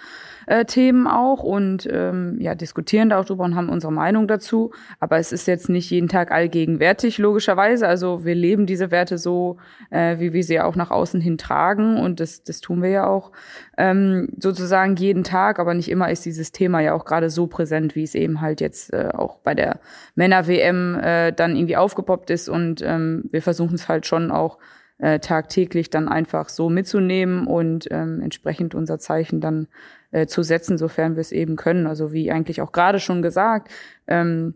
äh, 0.48 0.64
Themen 0.64 1.06
auch 1.06 1.42
und 1.42 1.86
ähm, 1.92 2.36
ja, 2.40 2.54
diskutieren 2.54 3.10
da 3.10 3.20
auch 3.20 3.24
drüber 3.26 3.44
und 3.44 3.54
haben 3.54 3.68
unsere 3.68 3.92
Meinung 3.92 4.26
dazu. 4.26 4.72
Aber 4.98 5.18
es 5.18 5.30
ist 5.30 5.46
jetzt 5.46 5.68
nicht 5.68 5.90
jeden 5.90 6.08
Tag 6.08 6.32
allgegenwärtig, 6.32 7.18
logischerweise. 7.18 7.86
Also 7.86 8.24
wir 8.24 8.34
leben 8.34 8.64
diese 8.64 8.90
Werte 8.90 9.18
so, 9.18 9.58
äh, 9.90 10.18
wie 10.18 10.32
wir 10.32 10.42
sie 10.42 10.58
auch 10.60 10.74
nach 10.74 10.90
außen 10.90 11.20
hin 11.20 11.36
tragen 11.36 11.98
und 11.98 12.18
das, 12.20 12.42
das 12.42 12.60
tun 12.60 12.82
wir 12.82 12.88
ja 12.88 13.06
auch 13.06 13.32
ähm, 13.76 14.28
sozusagen 14.38 14.96
jeden 14.96 15.22
Tag. 15.22 15.58
Aber 15.58 15.74
nicht 15.74 15.90
immer 15.90 16.10
ist 16.10 16.24
dieses 16.24 16.50
Thema 16.50 16.80
ja 16.80 16.94
auch 16.94 17.04
gerade 17.04 17.28
so 17.28 17.46
präsent, 17.46 17.94
wie 17.94 18.04
es 18.04 18.14
eben 18.14 18.40
halt 18.40 18.62
jetzt 18.62 18.92
äh, 18.94 19.10
auch 19.12 19.40
bei 19.40 19.54
der 19.54 19.80
Männer-WM 20.14 20.98
äh, 20.98 21.32
dann 21.32 21.56
irgendwie 21.56 21.76
aufgepoppt 21.76 22.30
ist. 22.30 22.48
Und 22.48 22.80
ähm, 22.82 23.24
wir 23.30 23.42
versuchen 23.42 23.74
es 23.74 23.88
halt 23.88 24.06
schon 24.06 24.30
auch 24.30 24.58
äh, 24.98 25.20
tagtäglich 25.20 25.90
dann 25.90 26.08
einfach 26.08 26.48
so 26.48 26.68
mitzunehmen 26.70 27.46
und 27.46 27.86
ähm, 27.90 28.20
entsprechend 28.20 28.74
unser 28.74 28.98
Zeichen 28.98 29.40
dann 29.40 29.68
äh, 30.10 30.26
zu 30.26 30.42
setzen, 30.42 30.78
sofern 30.78 31.16
wir 31.16 31.20
es 31.20 31.32
eben 31.32 31.56
können. 31.56 31.86
Also 31.86 32.12
wie 32.12 32.30
eigentlich 32.30 32.60
auch 32.60 32.72
gerade 32.72 33.00
schon 33.00 33.22
gesagt, 33.22 33.70
ähm, 34.06 34.54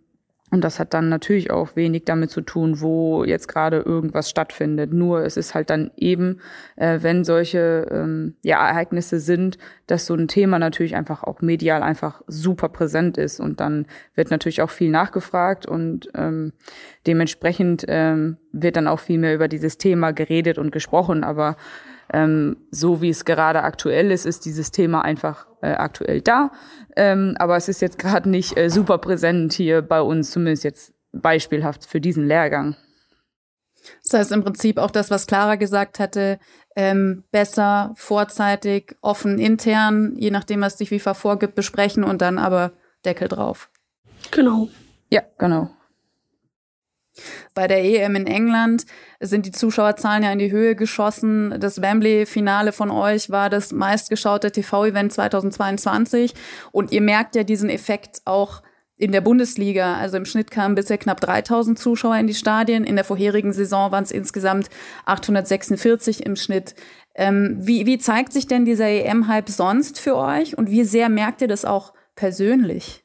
und 0.53 0.63
das 0.63 0.79
hat 0.79 0.93
dann 0.93 1.09
natürlich 1.09 1.51
auch 1.51 1.77
wenig 1.77 2.05
damit 2.05 2.31
zu 2.31 2.43
tun, 2.43 2.83
wo 2.83 3.25
jetzt 3.25 3.49
gerade 3.49 3.79
irgendwas 3.79 4.29
stattfindet. 4.29 4.93
Nur 4.93 5.25
es 5.25 5.39
ist 5.39 5.55
halt 5.55 5.71
dann 5.71 5.91
eben, 5.97 6.41
äh, 6.77 6.99
wenn 7.01 7.25
solche 7.25 7.89
ähm, 7.91 8.37
ja, 8.43 8.59
Ereignisse 8.69 9.19
sind, 9.19 9.57
dass 9.87 10.05
so 10.05 10.15
ein 10.15 10.29
Thema 10.29 10.59
natürlich 10.59 10.95
einfach 10.95 11.23
auch 11.23 11.41
medial 11.41 11.83
einfach 11.83 12.21
super 12.27 12.69
präsent 12.69 13.17
ist. 13.17 13.41
Und 13.41 13.61
dann 13.61 13.87
wird 14.15 14.31
natürlich 14.31 14.61
auch 14.61 14.69
viel 14.69 14.91
nachgefragt 14.91 15.65
und 15.65 16.11
ähm, 16.15 16.53
dementsprechend 17.07 17.87
ähm, 17.89 18.37
wird 18.53 18.77
dann 18.77 18.89
auch 18.89 19.01
viel 19.01 19.19
mehr 19.19 19.35
über 19.35 19.49
dieses 19.49 19.79
Thema 19.79 20.13
geredet 20.13 20.59
und 20.59 20.71
gesprochen. 20.71 21.25
Aber 21.25 21.57
ähm, 22.13 22.57
so 22.71 23.01
wie 23.01 23.11
es 23.11 23.25
gerade 23.25 23.63
aktuell 23.63 24.11
ist, 24.11 24.27
ist 24.27 24.45
dieses 24.45 24.71
Thema 24.71 25.03
einfach 25.03 25.47
äh, 25.63 25.73
aktuell 25.73 26.21
da. 26.21 26.51
Ähm, 26.97 27.35
aber 27.39 27.57
es 27.57 27.69
ist 27.69 27.81
jetzt 27.81 27.99
gerade 27.99 28.29
nicht 28.29 28.57
äh, 28.57 28.69
super 28.69 28.99
präsent 28.99 29.53
hier 29.53 29.83
bei 29.83 30.01
uns, 30.01 30.31
zumindest 30.31 30.65
jetzt 30.65 30.93
beispielhaft 31.13 31.87
für 31.87 32.01
diesen 32.01 32.27
Lehrgang. 32.27 32.77
Das 34.05 34.15
heißt 34.15 34.33
im 34.33 34.45
Prinzip 34.45 34.79
auch 34.79 34.91
das, 34.91 35.11
was 35.11 35.27
Clara 35.27 35.57
gesagt 35.57 35.99
hatte, 35.99 36.39
ähm, 36.77 37.25
besser, 37.31 37.93
vorzeitig, 37.97 38.97
offen, 39.01 39.39
intern, 39.39 40.15
je 40.17 40.31
nachdem, 40.31 40.61
was 40.61 40.77
die 40.77 40.87
FIFA 40.87 41.15
vorgibt, 41.15 41.55
besprechen 41.55 42.05
und 42.05 42.23
dann 42.23 42.39
aber 42.39 42.73
Deckel 43.05 43.29
drauf. 43.29 43.71
Genau. 44.31 44.69
Ja, 45.11 45.23
genau. 45.39 45.71
Bei 47.55 47.67
der 47.67 47.85
EM 47.85 48.17
in 48.17 48.27
England 48.27 48.87
sind 49.21 49.47
die 49.47 49.53
Zuschauerzahlen 49.53 50.23
ja 50.23 50.33
in 50.33 50.39
die 50.39 50.51
Höhe 50.51 50.75
geschossen. 50.75 51.55
Das 51.61 51.83
Wembley-Finale 51.83 52.73
von 52.73 52.91
euch 52.91 53.31
war 53.31 53.51
das 53.51 53.73
meistgeschaute 53.73 54.51
TV-Event 54.51 55.13
2022. 55.13 56.35
Und 56.73 56.93
ihr 56.93 57.03
merkt 57.03 57.37
ja 57.37 57.45
diesen 57.45 57.69
Effekt 57.69 58.23
auch 58.25 58.63
in 58.97 59.13
der 59.13 59.21
Bundesliga. 59.21 59.97
Also 59.97 60.17
im 60.17 60.25
Schnitt 60.25 60.51
kamen 60.51 60.75
bisher 60.75 60.97
knapp 60.97 61.21
3000 61.21 61.79
Zuschauer 61.79 62.17
in 62.17 62.27
die 62.27 62.35
Stadien. 62.35 62.85
In 62.85 62.97
der 62.97 63.05
vorherigen 63.05 63.53
Saison 63.53 63.91
waren 63.91 64.05
es 64.05 64.13
insgesamt 64.13 64.71
846 65.07 66.25
im 66.25 66.37
Schnitt. 66.37 66.75
Ähm, 67.15 67.59
wie, 67.61 67.85
wie 67.85 67.99
zeigt 67.99 68.33
sich 68.33 68.47
denn 68.47 68.65
dieser 68.65 68.87
EM-Hype 68.87 69.51
sonst 69.51 69.99
für 69.99 70.17
euch? 70.17 70.57
Und 70.57 70.71
wie 70.71 70.85
sehr 70.85 71.09
merkt 71.09 71.43
ihr 71.43 71.49
das 71.49 71.65
auch 71.65 71.93
persönlich? 72.15 73.02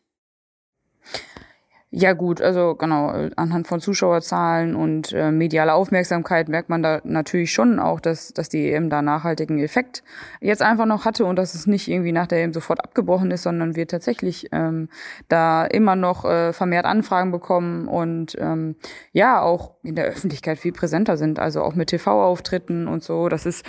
Ja 1.89 2.11
gut, 2.11 2.41
also 2.41 2.75
genau, 2.75 3.29
anhand 3.37 3.65
von 3.65 3.79
Zuschauerzahlen 3.79 4.75
und 4.75 5.13
äh, 5.13 5.31
medialer 5.31 5.75
Aufmerksamkeit 5.75 6.49
merkt 6.49 6.67
man 6.67 6.83
da 6.83 6.99
natürlich 7.05 7.53
schon 7.53 7.79
auch, 7.79 8.01
dass, 8.01 8.33
dass 8.33 8.49
die 8.49 8.69
EM 8.69 8.89
da 8.89 9.01
nachhaltigen 9.01 9.59
Effekt 9.59 10.03
jetzt 10.41 10.61
einfach 10.61 10.85
noch 10.85 11.05
hatte 11.05 11.23
und 11.23 11.37
dass 11.37 11.55
es 11.55 11.65
nicht 11.65 11.87
irgendwie 11.87 12.11
nach 12.11 12.27
der 12.27 12.43
EM 12.43 12.51
sofort 12.51 12.83
abgebrochen 12.83 13.31
ist, 13.31 13.43
sondern 13.43 13.77
wir 13.77 13.87
tatsächlich 13.87 14.49
ähm, 14.51 14.89
da 15.29 15.65
immer 15.65 15.95
noch 15.95 16.25
äh, 16.25 16.51
vermehrt 16.51 16.85
Anfragen 16.85 17.31
bekommen 17.31 17.87
und 17.87 18.35
ähm, 18.37 18.75
ja, 19.13 19.41
auch 19.41 19.75
in 19.81 19.95
der 19.95 20.07
Öffentlichkeit 20.07 20.59
viel 20.59 20.73
präsenter 20.73 21.15
sind, 21.15 21.39
also 21.39 21.61
auch 21.61 21.73
mit 21.73 21.87
TV-Auftritten 21.87 22.89
und 22.89 23.01
so. 23.01 23.29
Das 23.29 23.45
ist 23.45 23.65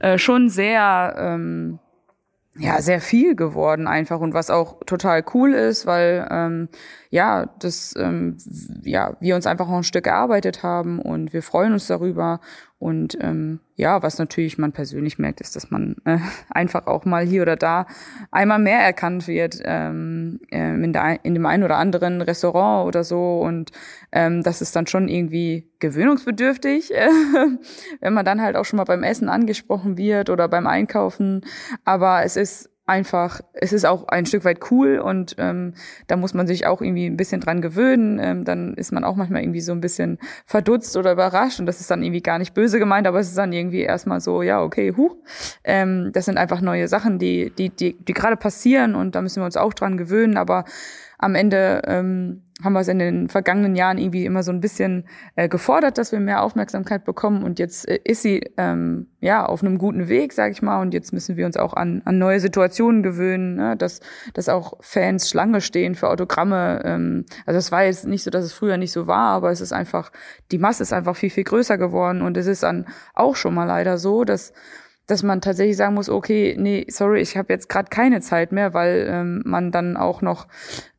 äh, 0.00 0.18
schon 0.18 0.50
sehr... 0.50 1.14
Ähm, 1.16 1.78
ja 2.58 2.82
sehr 2.82 3.00
viel 3.00 3.34
geworden 3.34 3.86
einfach 3.86 4.20
und 4.20 4.34
was 4.34 4.50
auch 4.50 4.78
total 4.84 5.24
cool 5.32 5.54
ist, 5.54 5.86
weil 5.86 6.28
ähm, 6.30 6.68
ja 7.10 7.46
das 7.58 7.94
ähm, 7.96 8.36
ja 8.82 9.16
wir 9.20 9.36
uns 9.36 9.46
einfach 9.46 9.68
auch 9.68 9.78
ein 9.78 9.84
Stück 9.84 10.06
erarbeitet 10.06 10.62
haben 10.62 10.98
und 10.98 11.32
wir 11.32 11.42
freuen 11.42 11.72
uns 11.72 11.86
darüber 11.86 12.40
und 12.82 13.16
ähm, 13.20 13.60
ja 13.76 14.02
was 14.02 14.18
natürlich 14.18 14.58
man 14.58 14.72
persönlich 14.72 15.16
merkt 15.16 15.40
ist, 15.40 15.54
dass 15.54 15.70
man 15.70 15.94
äh, 16.04 16.18
einfach 16.50 16.88
auch 16.88 17.04
mal 17.04 17.24
hier 17.24 17.42
oder 17.42 17.54
da 17.54 17.86
einmal 18.32 18.58
mehr 18.58 18.80
erkannt 18.80 19.28
wird 19.28 19.60
ähm, 19.64 20.40
äh, 20.50 20.74
in, 20.74 20.92
der, 20.92 21.24
in 21.24 21.34
dem 21.34 21.46
einen 21.46 21.62
oder 21.62 21.76
anderen 21.76 22.20
Restaurant 22.20 22.88
oder 22.88 23.04
so. 23.04 23.40
Und 23.40 23.70
ähm, 24.10 24.42
das 24.42 24.62
ist 24.62 24.74
dann 24.74 24.88
schon 24.88 25.06
irgendwie 25.06 25.70
gewöhnungsbedürftig, 25.78 26.92
äh, 26.94 27.08
wenn 28.00 28.14
man 28.14 28.24
dann 28.24 28.42
halt 28.42 28.56
auch 28.56 28.64
schon 28.64 28.78
mal 28.78 28.84
beim 28.84 29.04
Essen 29.04 29.28
angesprochen 29.28 29.96
wird 29.96 30.28
oder 30.28 30.48
beim 30.48 30.66
Einkaufen, 30.66 31.42
aber 31.84 32.24
es 32.24 32.36
ist 32.36 32.71
einfach, 32.84 33.40
es 33.52 33.72
ist 33.72 33.84
auch 33.84 34.08
ein 34.08 34.26
Stück 34.26 34.44
weit 34.44 34.70
cool 34.70 34.98
und 34.98 35.36
ähm, 35.38 35.74
da 36.08 36.16
muss 36.16 36.34
man 36.34 36.46
sich 36.46 36.66
auch 36.66 36.80
irgendwie 36.80 37.06
ein 37.06 37.16
bisschen 37.16 37.40
dran 37.40 37.62
gewöhnen. 37.62 38.18
Ähm, 38.20 38.44
dann 38.44 38.74
ist 38.74 38.92
man 38.92 39.04
auch 39.04 39.14
manchmal 39.14 39.42
irgendwie 39.42 39.60
so 39.60 39.72
ein 39.72 39.80
bisschen 39.80 40.18
verdutzt 40.46 40.96
oder 40.96 41.12
überrascht 41.12 41.60
und 41.60 41.66
das 41.66 41.80
ist 41.80 41.90
dann 41.90 42.02
irgendwie 42.02 42.22
gar 42.22 42.38
nicht 42.38 42.54
böse 42.54 42.78
gemeint, 42.78 43.06
aber 43.06 43.20
es 43.20 43.28
ist 43.28 43.38
dann 43.38 43.52
irgendwie 43.52 43.82
erstmal 43.82 44.20
so, 44.20 44.42
ja, 44.42 44.62
okay, 44.62 44.92
huh. 44.96 45.16
Ähm, 45.62 46.10
das 46.12 46.24
sind 46.24 46.38
einfach 46.38 46.60
neue 46.60 46.88
Sachen, 46.88 47.18
die, 47.18 47.50
die, 47.56 47.70
die, 47.70 47.96
die 48.02 48.12
gerade 48.12 48.36
passieren 48.36 48.94
und 48.96 49.14
da 49.14 49.22
müssen 49.22 49.40
wir 49.40 49.46
uns 49.46 49.56
auch 49.56 49.74
dran 49.74 49.96
gewöhnen, 49.96 50.36
aber 50.36 50.64
am 51.18 51.36
Ende 51.36 51.82
ähm, 51.86 52.42
haben 52.62 52.72
wir 52.72 52.80
es 52.80 52.88
in 52.88 52.98
den 52.98 53.28
vergangenen 53.28 53.74
Jahren 53.74 53.98
irgendwie 53.98 54.24
immer 54.24 54.42
so 54.42 54.52
ein 54.52 54.60
bisschen 54.60 55.04
äh, 55.36 55.48
gefordert, 55.48 55.98
dass 55.98 56.12
wir 56.12 56.20
mehr 56.20 56.42
Aufmerksamkeit 56.42 57.04
bekommen 57.04 57.42
und 57.42 57.58
jetzt 57.58 57.88
äh, 57.88 57.98
ist 58.04 58.22
sie 58.22 58.42
ähm, 58.56 59.08
ja 59.20 59.44
auf 59.46 59.62
einem 59.62 59.78
guten 59.78 60.08
Weg, 60.08 60.32
sage 60.32 60.52
ich 60.52 60.62
mal, 60.62 60.80
und 60.80 60.94
jetzt 60.94 61.12
müssen 61.12 61.36
wir 61.36 61.46
uns 61.46 61.56
auch 61.56 61.74
an, 61.74 62.02
an 62.04 62.18
neue 62.18 62.40
Situationen 62.40 63.02
gewöhnen, 63.02 63.56
ne? 63.56 63.76
dass, 63.76 64.00
dass 64.34 64.48
auch 64.48 64.74
Fans 64.80 65.28
Schlange 65.28 65.60
stehen 65.60 65.94
für 65.94 66.08
Autogramme. 66.08 66.82
Ähm, 66.84 67.24
also 67.46 67.58
es 67.58 67.72
war 67.72 67.84
jetzt 67.84 68.06
nicht 68.06 68.24
so, 68.24 68.30
dass 68.30 68.44
es 68.44 68.52
früher 68.52 68.76
nicht 68.76 68.92
so 68.92 69.06
war, 69.06 69.30
aber 69.32 69.50
es 69.50 69.60
ist 69.60 69.72
einfach, 69.72 70.12
die 70.50 70.58
Masse 70.58 70.82
ist 70.82 70.92
einfach 70.92 71.16
viel, 71.16 71.30
viel 71.30 71.44
größer 71.44 71.78
geworden 71.78 72.22
und 72.22 72.36
es 72.36 72.46
ist 72.46 72.62
dann 72.62 72.86
auch 73.14 73.36
schon 73.36 73.54
mal 73.54 73.64
leider 73.64 73.98
so, 73.98 74.24
dass 74.24 74.52
dass 75.06 75.22
man 75.22 75.40
tatsächlich 75.40 75.76
sagen 75.76 75.94
muss, 75.94 76.08
okay, 76.08 76.56
nee, 76.58 76.86
sorry, 76.88 77.20
ich 77.20 77.36
habe 77.36 77.52
jetzt 77.52 77.68
gerade 77.68 77.88
keine 77.90 78.20
Zeit 78.20 78.52
mehr, 78.52 78.72
weil 78.72 79.06
ähm, 79.10 79.42
man 79.44 79.72
dann 79.72 79.96
auch 79.96 80.22
noch 80.22 80.46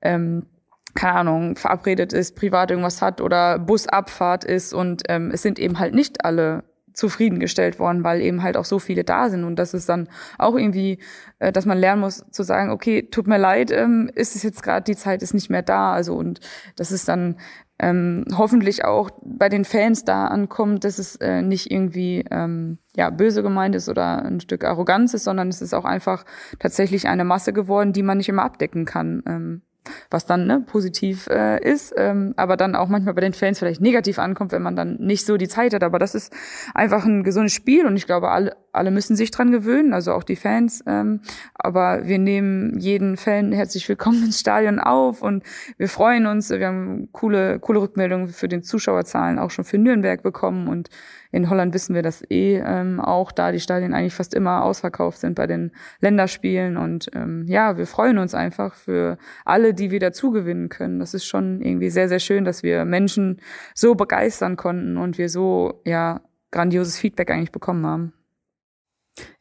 ähm, 0.01 0.45
keine 0.95 1.15
Ahnung, 1.15 1.55
verabredet 1.55 2.13
ist, 2.13 2.35
privat 2.35 2.71
irgendwas 2.71 3.01
hat 3.01 3.21
oder 3.21 3.59
Busabfahrt 3.59 4.43
ist 4.43 4.73
und 4.73 5.03
ähm, 5.09 5.31
es 5.31 5.41
sind 5.41 5.59
eben 5.59 5.79
halt 5.79 5.93
nicht 5.93 6.23
alle 6.23 6.63
zufriedengestellt 6.93 7.79
worden, 7.79 8.03
weil 8.03 8.21
eben 8.21 8.43
halt 8.43 8.55
auch 8.55 8.65
so 8.65 8.77
viele 8.77 9.03
da 9.03 9.29
sind 9.29 9.43
und 9.43 9.57
das 9.57 9.73
ist 9.73 9.89
dann 9.89 10.07
auch 10.37 10.55
irgendwie, 10.55 10.99
äh, 11.39 11.51
dass 11.51 11.65
man 11.65 11.77
lernen 11.77 12.01
muss 12.01 12.23
zu 12.29 12.43
sagen, 12.43 12.69
okay, 12.69 13.07
tut 13.09 13.27
mir 13.27 13.39
leid, 13.39 13.71
ähm, 13.71 14.09
ist 14.13 14.35
es 14.35 14.43
jetzt 14.43 14.61
gerade, 14.61 14.83
die 14.83 14.95
Zeit 14.95 15.23
ist 15.23 15.33
nicht 15.33 15.49
mehr 15.49 15.63
da, 15.63 15.93
also 15.93 16.15
und 16.15 16.39
das 16.75 16.91
ist 16.91 17.07
dann 17.07 17.37
ähm, 17.79 18.25
hoffentlich 18.37 18.85
auch 18.85 19.09
bei 19.23 19.49
den 19.49 19.65
Fans 19.65 20.05
da 20.05 20.27
ankommt, 20.27 20.83
dass 20.83 20.99
es 20.99 21.15
äh, 21.17 21.41
nicht 21.41 21.71
irgendwie 21.71 22.23
ähm, 22.29 22.77
ja 22.95 23.09
böse 23.09 23.41
gemeint 23.41 23.75
ist 23.75 23.89
oder 23.89 24.23
ein 24.23 24.39
Stück 24.39 24.63
Arroganz 24.63 25.13
ist, 25.15 25.23
sondern 25.23 25.49
es 25.49 25.61
ist 25.61 25.73
auch 25.73 25.85
einfach 25.85 26.25
tatsächlich 26.59 27.07
eine 27.07 27.25
Masse 27.25 27.51
geworden, 27.51 27.91
die 27.91 28.03
man 28.03 28.19
nicht 28.19 28.29
immer 28.29 28.43
abdecken 28.43 28.85
kann. 28.85 29.23
Ähm, 29.25 29.61
was 30.09 30.25
dann 30.25 30.47
ne, 30.47 30.63
positiv 30.65 31.27
äh, 31.27 31.61
ist, 31.61 31.93
ähm, 31.97 32.33
aber 32.37 32.57
dann 32.57 32.75
auch 32.75 32.87
manchmal 32.87 33.13
bei 33.13 33.21
den 33.21 33.33
Fans 33.33 33.59
vielleicht 33.59 33.81
negativ 33.81 34.19
ankommt, 34.19 34.51
wenn 34.51 34.61
man 34.61 34.75
dann 34.75 34.95
nicht 34.99 35.25
so 35.25 35.37
die 35.37 35.47
Zeit 35.47 35.73
hat. 35.73 35.83
Aber 35.83 35.99
das 35.99 36.15
ist 36.15 36.33
einfach 36.73 37.05
ein 37.05 37.23
gesundes 37.23 37.53
Spiel 37.53 37.85
und 37.85 37.95
ich 37.95 38.05
glaube, 38.05 38.29
alle, 38.29 38.55
alle 38.71 38.91
müssen 38.91 39.15
sich 39.15 39.31
dran 39.31 39.51
gewöhnen, 39.51 39.93
also 39.93 40.13
auch 40.13 40.23
die 40.23 40.35
Fans. 40.35 40.83
Ähm, 40.87 41.21
aber 41.53 42.07
wir 42.07 42.19
nehmen 42.19 42.79
jeden 42.79 43.17
Fan 43.17 43.51
herzlich 43.51 43.87
willkommen 43.87 44.23
ins 44.25 44.39
Stadion 44.39 44.79
auf 44.79 45.21
und 45.21 45.43
wir 45.77 45.89
freuen 45.89 46.25
uns. 46.25 46.49
Wir 46.49 46.67
haben 46.67 47.09
coole, 47.11 47.59
coole 47.59 47.81
Rückmeldungen 47.81 48.29
für 48.29 48.47
den 48.47 48.63
Zuschauerzahlen 48.63 49.39
auch 49.39 49.51
schon 49.51 49.65
für 49.65 49.77
Nürnberg 49.77 50.23
bekommen 50.23 50.67
und 50.67 50.89
in 51.33 51.49
Holland 51.49 51.73
wissen 51.73 51.95
wir 51.95 52.03
das 52.03 52.23
eh 52.29 52.61
ähm, 52.63 52.99
auch, 52.99 53.31
da 53.31 53.51
die 53.51 53.59
Stadien 53.59 53.95
eigentlich 53.95 54.13
fast 54.13 54.35
immer 54.35 54.63
ausverkauft 54.63 55.19
sind 55.19 55.33
bei 55.33 55.47
den 55.47 55.71
Länderspielen. 55.99 56.77
Und 56.77 57.09
ähm, 57.15 57.45
ja, 57.47 57.75
wir 57.75 57.87
freuen 57.87 58.19
uns 58.19 58.35
einfach 58.35 58.75
für 58.75 59.17
alle, 59.43 59.73
die 59.73 59.89
wir 59.89 59.99
dazugewinnen 59.99 60.69
können. 60.69 60.99
Das 60.99 61.15
ist 61.15 61.25
schon 61.25 61.59
irgendwie 61.61 61.89
sehr, 61.89 62.07
sehr 62.07 62.19
schön, 62.19 62.45
dass 62.45 62.61
wir 62.61 62.85
Menschen 62.85 63.41
so 63.73 63.95
begeistern 63.95 64.57
konnten 64.57 64.97
und 64.97 65.17
wir 65.17 65.27
so 65.27 65.81
ja 65.85 66.21
grandioses 66.51 66.99
Feedback 66.99 67.31
eigentlich 67.31 67.51
bekommen 67.51 67.87
haben. 67.87 68.13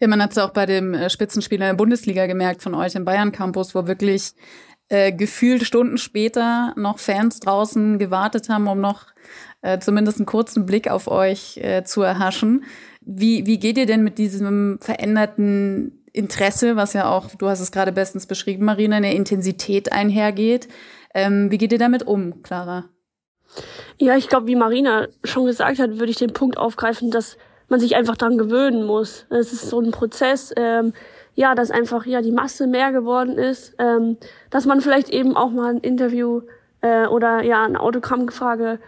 Ja, 0.01 0.09
man 0.09 0.23
hat 0.23 0.33
es 0.33 0.39
auch 0.39 0.51
bei 0.51 0.65
dem 0.65 0.95
äh, 0.95 1.11
Spitzenspiel 1.11 1.61
in 1.61 1.67
der 1.67 1.75
Bundesliga 1.75 2.27
gemerkt 2.27 2.63
von 2.63 2.75
euch 2.75 2.95
im 2.95 3.05
Bayern 3.05 3.33
Campus, 3.33 3.75
wo 3.75 3.87
wirklich 3.87 4.33
äh, 4.93 5.11
gefühlt 5.11 5.65
Stunden 5.65 5.97
später 5.97 6.75
noch 6.77 6.99
Fans 6.99 7.41
draußen 7.41 7.99
gewartet 7.99 8.51
haben, 8.51 8.69
um 8.69 8.79
noch 8.79 9.07
äh, 9.63 9.79
zumindest 9.79 10.19
einen 10.19 10.27
kurzen 10.27 10.67
Blick 10.67 10.91
auf 10.91 11.09
euch 11.09 11.57
äh, 11.57 11.83
zu 11.83 12.03
erhaschen. 12.03 12.65
Wie, 13.01 13.47
wie 13.47 13.59
geht 13.59 13.79
ihr 13.79 13.87
denn 13.87 14.05
mit 14.05 14.19
diesem 14.19 14.79
veränderten 14.83 16.05
Interesse, 16.13 16.77
was 16.77 16.93
ja 16.93 17.11
auch, 17.11 17.31
du 17.37 17.49
hast 17.49 17.61
es 17.61 17.73
gerade 17.73 17.91
bestens 17.91 18.27
beschrieben, 18.27 18.67
Marina, 18.67 18.97
eine 18.97 19.15
Intensität 19.15 19.93
einhergeht? 19.93 20.69
Ähm, 21.15 21.51
wie 21.51 21.57
geht 21.57 21.73
ihr 21.73 21.79
damit 21.79 22.07
um, 22.07 22.43
Clara? 22.43 22.85
Ja, 23.99 24.19
ich 24.19 24.29
glaube, 24.29 24.47
wie 24.47 24.57
Marina 24.57 25.09
schon 25.25 25.47
gesagt 25.47 25.79
hat, 25.79 25.93
würde 25.93 26.11
ich 26.11 26.19
den 26.19 26.35
Punkt 26.35 26.59
aufgreifen, 26.59 27.11
dass 27.11 27.39
man 27.69 27.81
sich 27.81 27.97
einfach 27.97 28.19
daran 28.19 28.37
gewöhnen 28.37 28.85
muss. 28.85 29.25
Es 29.31 29.55
ist 29.55 29.71
so 29.71 29.81
ein 29.81 29.91
Prozess, 29.91 30.53
ähm, 30.55 30.93
ja, 31.35 31.55
dass 31.55 31.71
einfach 31.71 32.07
ja 32.07 32.21
die 32.21 32.33
Masse 32.33 32.67
mehr 32.67 32.93
geworden 32.93 33.39
ist, 33.39 33.75
ähm, 33.79 34.17
dass 34.51 34.67
man 34.67 34.81
vielleicht 34.81 35.09
eben 35.11 35.37
auch 35.37 35.51
mal 35.51 35.75
ein 35.75 35.79
Interview 35.79 36.43
äh, 36.83 37.07
oder 37.07 37.43
ja 37.43 37.65
eine 37.65 37.81
Autogrammfrage 37.81 38.79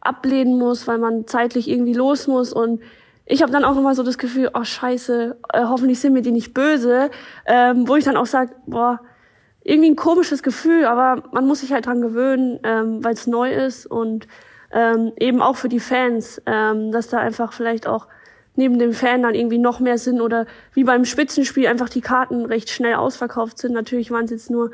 ablehnen 0.00 0.58
muss, 0.58 0.86
weil 0.88 0.98
man 0.98 1.26
zeitlich 1.26 1.68
irgendwie 1.68 1.92
los 1.92 2.26
muss. 2.26 2.52
Und 2.52 2.80
ich 3.26 3.42
habe 3.42 3.52
dann 3.52 3.64
auch 3.64 3.76
immer 3.76 3.94
so 3.94 4.02
das 4.02 4.18
Gefühl, 4.18 4.50
oh 4.54 4.64
scheiße, 4.64 5.36
äh, 5.52 5.64
hoffentlich 5.64 6.00
sind 6.00 6.14
mir 6.14 6.22
die 6.22 6.32
nicht 6.32 6.54
böse, 6.54 7.10
ähm, 7.46 7.86
wo 7.86 7.96
ich 7.96 8.04
dann 8.04 8.16
auch 8.16 8.26
sage, 8.26 8.52
boah, 8.66 9.00
irgendwie 9.62 9.90
ein 9.90 9.96
komisches 9.96 10.42
Gefühl, 10.42 10.86
aber 10.86 11.22
man 11.32 11.46
muss 11.46 11.60
sich 11.60 11.72
halt 11.72 11.86
dran 11.86 12.00
gewöhnen, 12.00 12.58
ähm, 12.64 13.04
weil 13.04 13.12
es 13.12 13.26
neu 13.26 13.52
ist. 13.52 13.86
Und 13.86 14.26
ähm, 14.72 15.12
eben 15.18 15.42
auch 15.42 15.56
für 15.56 15.68
die 15.68 15.80
Fans, 15.80 16.40
ähm, 16.46 16.92
dass 16.92 17.08
da 17.08 17.18
einfach 17.18 17.52
vielleicht 17.52 17.86
auch 17.86 18.06
neben 18.56 18.78
dem 18.78 18.92
Fan 18.92 19.22
dann 19.22 19.34
irgendwie 19.34 19.58
noch 19.58 19.80
mehr 19.80 19.98
sind 19.98 20.20
oder 20.20 20.46
wie 20.74 20.84
beim 20.84 21.04
Spitzenspiel 21.04 21.66
einfach 21.66 21.88
die 21.88 22.00
Karten 22.00 22.44
recht 22.44 22.70
schnell 22.70 22.94
ausverkauft 22.94 23.58
sind. 23.58 23.72
Natürlich 23.72 24.10
waren 24.10 24.24
es 24.24 24.30
jetzt 24.30 24.50
nur 24.50 24.70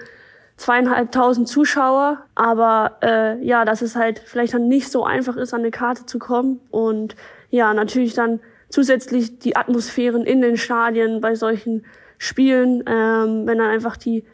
zweieinhalbtausend 0.56 1.48
Zuschauer, 1.48 2.24
aber 2.34 2.98
äh, 3.02 3.44
ja, 3.44 3.64
dass 3.64 3.82
es 3.82 3.94
halt 3.94 4.20
vielleicht 4.24 4.54
dann 4.54 4.68
nicht 4.68 4.90
so 4.90 5.04
einfach 5.04 5.36
ist, 5.36 5.52
an 5.52 5.60
eine 5.60 5.70
Karte 5.70 6.06
zu 6.06 6.18
kommen 6.18 6.60
und 6.70 7.14
ja, 7.50 7.74
natürlich 7.74 8.14
dann 8.14 8.40
zusätzlich 8.68 9.38
die 9.38 9.56
Atmosphären 9.56 10.24
in 10.24 10.40
den 10.40 10.56
Stadien 10.56 11.20
bei 11.20 11.34
solchen 11.34 11.84
Spielen, 12.18 12.82
ähm, 12.86 13.46
wenn 13.46 13.58
dann 13.58 13.68
einfach 13.68 13.96
die, 13.96 14.24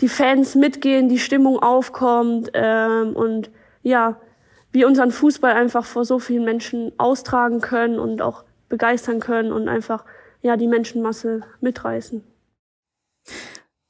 die 0.00 0.08
Fans 0.08 0.54
mitgehen, 0.54 1.08
die 1.08 1.18
Stimmung 1.18 1.58
aufkommt 1.58 2.50
ähm, 2.54 3.16
und 3.16 3.50
ja, 3.82 4.20
wir 4.70 4.86
unseren 4.86 5.10
Fußball 5.10 5.52
einfach 5.52 5.84
vor 5.84 6.04
so 6.04 6.18
vielen 6.18 6.44
Menschen 6.44 6.92
austragen 6.98 7.60
können 7.60 7.98
und 7.98 8.22
auch 8.22 8.44
begeistern 8.68 9.20
können 9.20 9.52
und 9.52 9.68
einfach 9.68 10.04
ja 10.42 10.56
die 10.56 10.68
Menschenmasse 10.68 11.42
mitreißen. 11.60 12.22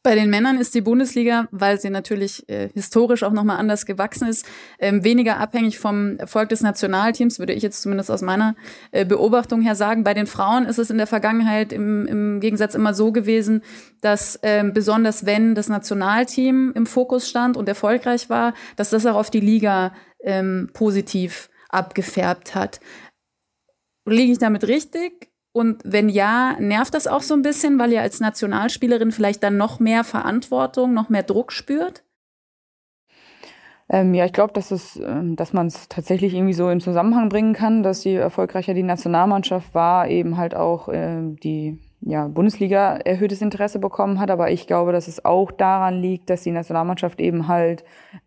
Bei 0.04 0.14
den 0.14 0.30
Männern 0.30 0.58
ist 0.58 0.74
die 0.74 0.80
Bundesliga, 0.80 1.48
weil 1.50 1.80
sie 1.80 1.90
natürlich 1.90 2.48
äh, 2.48 2.70
historisch 2.72 3.24
auch 3.24 3.32
nochmal 3.32 3.58
anders 3.58 3.84
gewachsen 3.84 4.28
ist, 4.28 4.46
ähm, 4.78 5.02
weniger 5.02 5.38
abhängig 5.38 5.78
vom 5.78 6.16
Erfolg 6.18 6.48
des 6.50 6.62
Nationalteams, 6.62 7.40
würde 7.40 7.52
ich 7.52 7.62
jetzt 7.62 7.82
zumindest 7.82 8.10
aus 8.10 8.22
meiner 8.22 8.54
äh, 8.92 9.04
Beobachtung 9.04 9.60
her 9.60 9.74
sagen. 9.74 10.04
Bei 10.04 10.14
den 10.14 10.26
Frauen 10.26 10.66
ist 10.66 10.78
es 10.78 10.88
in 10.90 10.98
der 10.98 11.08
Vergangenheit 11.08 11.72
im, 11.72 12.06
im 12.06 12.40
Gegensatz 12.40 12.74
immer 12.76 12.94
so 12.94 13.10
gewesen, 13.10 13.62
dass 14.00 14.38
ähm, 14.44 14.72
besonders 14.72 15.26
wenn 15.26 15.56
das 15.56 15.68
Nationalteam 15.68 16.72
im 16.74 16.86
Fokus 16.86 17.28
stand 17.28 17.56
und 17.56 17.68
erfolgreich 17.68 18.30
war, 18.30 18.54
dass 18.76 18.90
das 18.90 19.04
auch 19.04 19.16
auf 19.16 19.30
die 19.30 19.40
Liga 19.40 19.92
ähm, 20.22 20.70
positiv 20.72 21.50
abgefärbt 21.70 22.54
hat. 22.54 22.80
Liege 24.10 24.32
ich 24.32 24.38
damit 24.38 24.66
richtig? 24.66 25.30
Und 25.52 25.82
wenn 25.84 26.08
ja, 26.08 26.56
nervt 26.60 26.94
das 26.94 27.06
auch 27.06 27.22
so 27.22 27.34
ein 27.34 27.42
bisschen, 27.42 27.78
weil 27.78 27.92
ihr 27.92 28.02
als 28.02 28.20
Nationalspielerin 28.20 29.12
vielleicht 29.12 29.42
dann 29.42 29.56
noch 29.56 29.80
mehr 29.80 30.04
Verantwortung, 30.04 30.94
noch 30.94 31.08
mehr 31.08 31.22
Druck 31.22 31.52
spürt? 31.52 32.04
Ähm, 33.90 34.12
ja, 34.12 34.26
ich 34.26 34.32
glaube, 34.32 34.52
dass, 34.52 34.70
es, 34.70 34.96
ähm, 34.96 35.34
dass 35.34 35.54
man 35.54 35.66
es 35.66 35.88
tatsächlich 35.88 36.34
irgendwie 36.34 36.52
so 36.52 36.68
im 36.68 36.80
Zusammenhang 36.80 37.30
bringen 37.30 37.54
kann, 37.54 37.82
dass 37.82 38.04
je 38.04 38.16
erfolgreicher 38.16 38.74
die 38.74 38.82
Nationalmannschaft 38.82 39.74
war, 39.74 40.08
eben 40.08 40.36
halt 40.36 40.54
auch 40.54 40.88
äh, 40.90 41.22
die 41.42 41.78
ja, 42.00 42.28
Bundesliga 42.28 42.96
erhöhtes 42.96 43.40
Interesse 43.40 43.78
bekommen 43.78 44.20
hat. 44.20 44.30
Aber 44.30 44.50
ich 44.50 44.66
glaube, 44.66 44.92
dass 44.92 45.08
es 45.08 45.24
auch 45.24 45.50
daran 45.50 45.94
liegt, 45.94 46.28
dass 46.28 46.42
die 46.42 46.50
Nationalmannschaft 46.50 47.18
eben 47.18 47.48
halt 47.48 47.82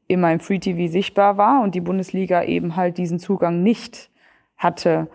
immer 0.08 0.32
im 0.32 0.40
Free 0.40 0.60
TV 0.60 0.92
sichtbar 0.92 1.38
war 1.38 1.62
und 1.62 1.76
die 1.76 1.82
Bundesliga 1.82 2.44
eben 2.44 2.76
halt 2.76 2.98
diesen 2.98 3.20
Zugang 3.20 3.62
nicht 3.62 4.10
hatte. 4.58 5.10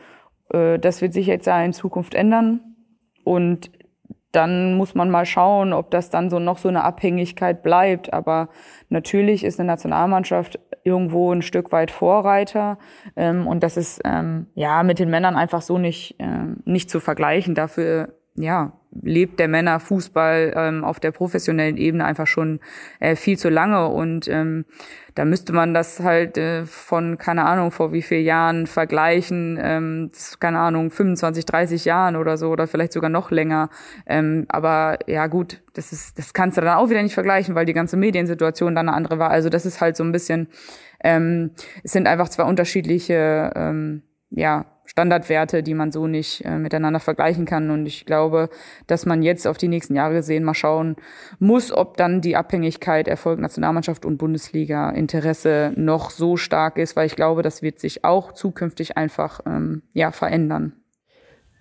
Äh, 0.52 0.78
das 0.78 1.02
wird 1.02 1.12
sich 1.12 1.26
jetzt 1.26 1.46
ja 1.46 1.62
in 1.62 1.72
Zukunft 1.72 2.14
ändern. 2.14 2.60
Und 3.24 3.70
dann 4.32 4.74
muss 4.74 4.94
man 4.94 5.10
mal 5.10 5.24
schauen, 5.24 5.72
ob 5.72 5.90
das 5.90 6.10
dann 6.10 6.28
so 6.28 6.38
noch 6.38 6.58
so 6.58 6.68
eine 6.68 6.84
Abhängigkeit 6.84 7.62
bleibt. 7.62 8.12
Aber 8.12 8.48
natürlich 8.88 9.44
ist 9.44 9.58
eine 9.58 9.66
Nationalmannschaft 9.66 10.58
irgendwo 10.84 11.32
ein 11.32 11.42
Stück 11.42 11.72
weit 11.72 11.90
Vorreiter. 11.90 12.78
Ähm, 13.16 13.46
und 13.46 13.62
das 13.62 13.76
ist 13.76 14.00
ähm, 14.04 14.46
ja 14.54 14.82
mit 14.82 14.98
den 14.98 15.10
Männern 15.10 15.36
einfach 15.36 15.62
so 15.62 15.78
nicht, 15.78 16.16
ähm, 16.18 16.62
nicht 16.64 16.90
zu 16.90 17.00
vergleichen. 17.00 17.54
Dafür 17.54 18.14
ja, 18.36 18.72
lebt 19.02 19.38
der 19.40 19.48
Männerfußball 19.48 20.52
ähm, 20.56 20.84
auf 20.84 21.00
der 21.00 21.10
professionellen 21.10 21.76
Ebene 21.76 22.04
einfach 22.04 22.26
schon 22.26 22.60
äh, 23.00 23.16
viel 23.16 23.38
zu 23.38 23.48
lange 23.48 23.88
und 23.88 24.28
ähm, 24.28 24.64
da 25.16 25.24
müsste 25.24 25.54
man 25.54 25.72
das 25.72 26.00
halt 26.00 26.36
äh, 26.36 26.66
von, 26.66 27.16
keine 27.16 27.46
Ahnung, 27.46 27.70
vor 27.70 27.90
wie 27.92 28.02
vielen 28.02 28.24
Jahren 28.24 28.66
vergleichen, 28.66 29.58
ähm, 29.60 30.10
keine 30.40 30.58
Ahnung, 30.58 30.90
25, 30.90 31.46
30 31.46 31.86
Jahren 31.86 32.16
oder 32.16 32.36
so 32.36 32.50
oder 32.50 32.66
vielleicht 32.66 32.92
sogar 32.92 33.08
noch 33.08 33.30
länger. 33.30 33.70
Ähm, 34.06 34.44
aber 34.48 34.98
ja 35.06 35.26
gut, 35.26 35.62
das 35.72 35.92
ist, 35.92 36.18
das 36.18 36.34
kannst 36.34 36.58
du 36.58 36.60
dann 36.60 36.76
auch 36.76 36.90
wieder 36.90 37.02
nicht 37.02 37.14
vergleichen, 37.14 37.54
weil 37.54 37.64
die 37.64 37.72
ganze 37.72 37.96
Mediensituation 37.96 38.74
dann 38.74 38.90
eine 38.90 38.96
andere 38.96 39.18
war. 39.18 39.30
Also 39.30 39.48
das 39.48 39.64
ist 39.64 39.80
halt 39.80 39.96
so 39.96 40.04
ein 40.04 40.12
bisschen, 40.12 40.48
ähm, 41.02 41.52
es 41.82 41.92
sind 41.92 42.06
einfach 42.06 42.28
zwei 42.28 42.44
unterschiedliche, 42.44 43.52
ähm, 43.56 44.02
ja, 44.28 44.66
Standardwerte, 44.96 45.62
die 45.62 45.74
man 45.74 45.92
so 45.92 46.06
nicht 46.06 46.42
äh, 46.46 46.56
miteinander 46.56 47.00
vergleichen 47.00 47.44
kann. 47.44 47.68
Und 47.68 47.84
ich 47.84 48.06
glaube, 48.06 48.48
dass 48.86 49.04
man 49.04 49.22
jetzt 49.22 49.46
auf 49.46 49.58
die 49.58 49.68
nächsten 49.68 49.94
Jahre 49.94 50.14
gesehen 50.14 50.42
mal 50.42 50.54
schauen 50.54 50.96
muss, 51.38 51.70
ob 51.70 51.98
dann 51.98 52.22
die 52.22 52.34
Abhängigkeit 52.34 53.06
Erfolg 53.06 53.38
Nationalmannschaft 53.38 54.06
und 54.06 54.16
Bundesliga 54.16 54.88
Interesse 54.88 55.74
noch 55.76 56.08
so 56.08 56.38
stark 56.38 56.78
ist, 56.78 56.96
weil 56.96 57.04
ich 57.04 57.14
glaube, 57.14 57.42
das 57.42 57.60
wird 57.60 57.78
sich 57.78 58.06
auch 58.06 58.32
zukünftig 58.32 58.96
einfach 58.96 59.40
ähm, 59.44 59.82
ja 59.92 60.12
verändern. 60.12 60.72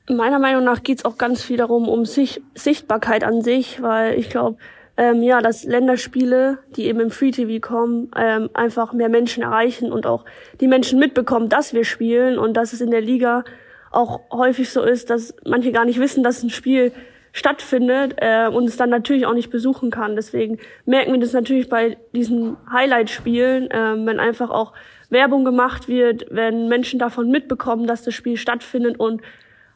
Meiner 0.09 0.39
Meinung 0.39 0.63
nach 0.63 0.81
geht 0.81 0.99
es 0.99 1.05
auch 1.05 1.17
ganz 1.17 1.41
viel 1.41 1.57
darum, 1.57 1.89
um 1.89 2.05
Sich 2.05 2.41
Sichtbarkeit 2.53 3.25
an 3.25 3.41
sich, 3.41 3.81
weil 3.81 4.17
ich 4.17 4.29
glaube, 4.29 4.57
ähm, 4.97 5.21
ja, 5.21 5.41
dass 5.41 5.63
Länderspiele, 5.65 6.59
die 6.75 6.85
eben 6.85 6.99
im 6.99 7.11
Free 7.11 7.31
TV 7.31 7.59
kommen, 7.65 8.11
ähm, 8.15 8.49
einfach 8.53 8.93
mehr 8.93 9.09
Menschen 9.09 9.43
erreichen 9.43 9.91
und 9.91 10.07
auch 10.07 10.25
die 10.61 10.67
Menschen 10.67 10.99
mitbekommen, 10.99 11.49
dass 11.49 11.73
wir 11.73 11.83
spielen 11.83 12.37
und 12.37 12.55
dass 12.55 12.73
es 12.73 12.81
in 12.81 12.91
der 12.91 13.01
Liga 13.01 13.43
auch 13.91 14.21
häufig 14.31 14.69
so 14.69 14.83
ist, 14.83 15.09
dass 15.09 15.35
manche 15.45 15.71
gar 15.71 15.85
nicht 15.85 15.99
wissen, 15.99 16.23
dass 16.23 16.43
ein 16.43 16.49
Spiel 16.49 16.91
stattfindet 17.35 18.15
äh, 18.17 18.47
und 18.47 18.65
es 18.65 18.77
dann 18.77 18.89
natürlich 18.89 19.25
auch 19.25 19.33
nicht 19.33 19.49
besuchen 19.49 19.91
kann. 19.91 20.15
Deswegen 20.15 20.57
merken 20.85 21.11
wir 21.11 21.19
das 21.19 21.33
natürlich 21.33 21.67
bei 21.67 21.97
diesen 22.13 22.55
Highlight-Spielen, 22.71 23.69
äh, 23.71 24.05
wenn 24.05 24.21
einfach 24.21 24.49
auch 24.49 24.71
Werbung 25.09 25.43
gemacht 25.43 25.89
wird, 25.89 26.27
wenn 26.29 26.69
Menschen 26.69 26.97
davon 26.97 27.29
mitbekommen, 27.29 27.87
dass 27.87 28.03
das 28.03 28.13
Spiel 28.13 28.37
stattfindet 28.37 28.99
und 28.99 29.21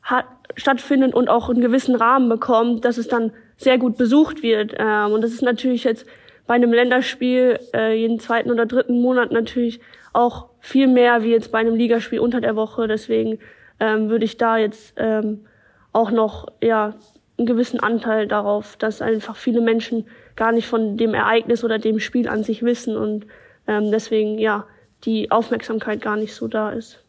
hat, 0.04 0.26
stattfindet 0.56 1.14
und 1.14 1.30
auch 1.30 1.50
einen 1.50 1.62
gewissen 1.62 1.96
Rahmen 1.96 2.30
bekommt, 2.30 2.86
dass 2.86 2.98
es 2.98 3.10
dann 3.10 3.34
sehr 3.60 3.78
gut 3.78 3.98
besucht 3.98 4.42
wird. 4.42 4.74
Ähm, 4.78 5.12
und 5.12 5.22
das 5.22 5.32
ist 5.32 5.44
natürlich 5.44 5.84
jetzt 5.84 6.08
bei 6.48 6.56
einem 6.56 6.74
Länderspiel 6.74 7.60
äh, 7.76 7.94
jeden 7.94 8.20
zweiten 8.20 8.50
oder 8.50 8.66
dritten 8.66 9.00
Monat 9.00 9.32
natürlich 9.32 9.82
auch 10.14 10.50
viel 10.60 10.88
mehr 10.88 11.22
wie 11.24 11.30
jetzt 11.30 11.52
bei 11.52 11.60
einem 11.60 11.76
Ligaspiel 11.76 12.20
unter 12.20 12.42
der 12.42 12.56
Woche. 12.56 12.88
Deswegen 12.88 13.38
ähm, 13.80 14.10
würde 14.10 14.26
ich 14.26 14.38
da 14.38 14.58
jetzt 14.58 14.94
ähm, 14.98 15.46
auch 15.92 16.10
noch 16.10 16.48
ja 16.62 16.96
einen 17.38 17.46
gewissen 17.46 17.80
Anteil 17.80 18.28
darauf, 18.28 18.78
dass 18.78 19.02
einfach 19.02 19.36
viele 19.36 19.62
Menschen 19.62 20.08
gar 20.36 20.52
nicht 20.52 20.68
von 20.68 20.98
dem 20.98 21.14
Ereignis 21.14 21.64
oder 21.64 21.78
dem 21.78 22.00
Spiel 22.00 22.28
an 22.28 22.44
sich 22.44 22.64
wissen 22.64 22.98
und 22.98 23.28
ähm, 23.68 23.92
deswegen 23.92 24.40
ja 24.40 24.66
die 25.04 25.32
Aufmerksamkeit 25.32 26.02
gar 26.02 26.16
nicht 26.16 26.34
so 26.34 26.48
da 26.48 26.72
ist. 26.72 27.04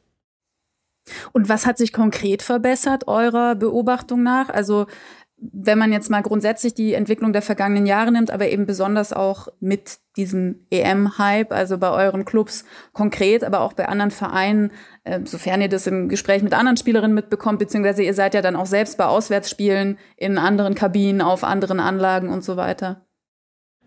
Und 1.32 1.48
was 1.48 1.66
hat 1.66 1.78
sich 1.78 1.92
konkret 1.92 2.42
verbessert 2.42 3.08
eurer 3.08 3.54
Beobachtung 3.54 4.22
nach? 4.22 4.48
Also 4.48 4.86
wenn 5.40 5.78
man 5.78 5.92
jetzt 5.92 6.10
mal 6.10 6.20
grundsätzlich 6.20 6.74
die 6.74 6.92
Entwicklung 6.92 7.32
der 7.32 7.40
vergangenen 7.40 7.86
Jahre 7.86 8.12
nimmt, 8.12 8.30
aber 8.30 8.48
eben 8.48 8.66
besonders 8.66 9.12
auch 9.12 9.48
mit 9.58 9.98
diesem 10.16 10.66
EM-Hype, 10.70 11.52
also 11.52 11.78
bei 11.78 11.90
euren 11.90 12.26
Clubs 12.26 12.64
konkret, 12.92 13.42
aber 13.42 13.60
auch 13.60 13.72
bei 13.72 13.88
anderen 13.88 14.10
Vereinen, 14.10 14.70
äh, 15.04 15.20
sofern 15.24 15.62
ihr 15.62 15.68
das 15.68 15.86
im 15.86 16.08
Gespräch 16.08 16.42
mit 16.42 16.52
anderen 16.52 16.76
Spielerinnen 16.76 17.14
mitbekommt, 17.14 17.58
beziehungsweise 17.58 18.02
ihr 18.02 18.14
seid 18.14 18.34
ja 18.34 18.42
dann 18.42 18.56
auch 18.56 18.66
selbst 18.66 18.98
bei 18.98 19.06
Auswärtsspielen 19.06 19.98
in 20.16 20.36
anderen 20.36 20.74
Kabinen, 20.74 21.22
auf 21.22 21.42
anderen 21.42 21.80
Anlagen 21.80 22.28
und 22.28 22.44
so 22.44 22.56
weiter. 22.56 23.06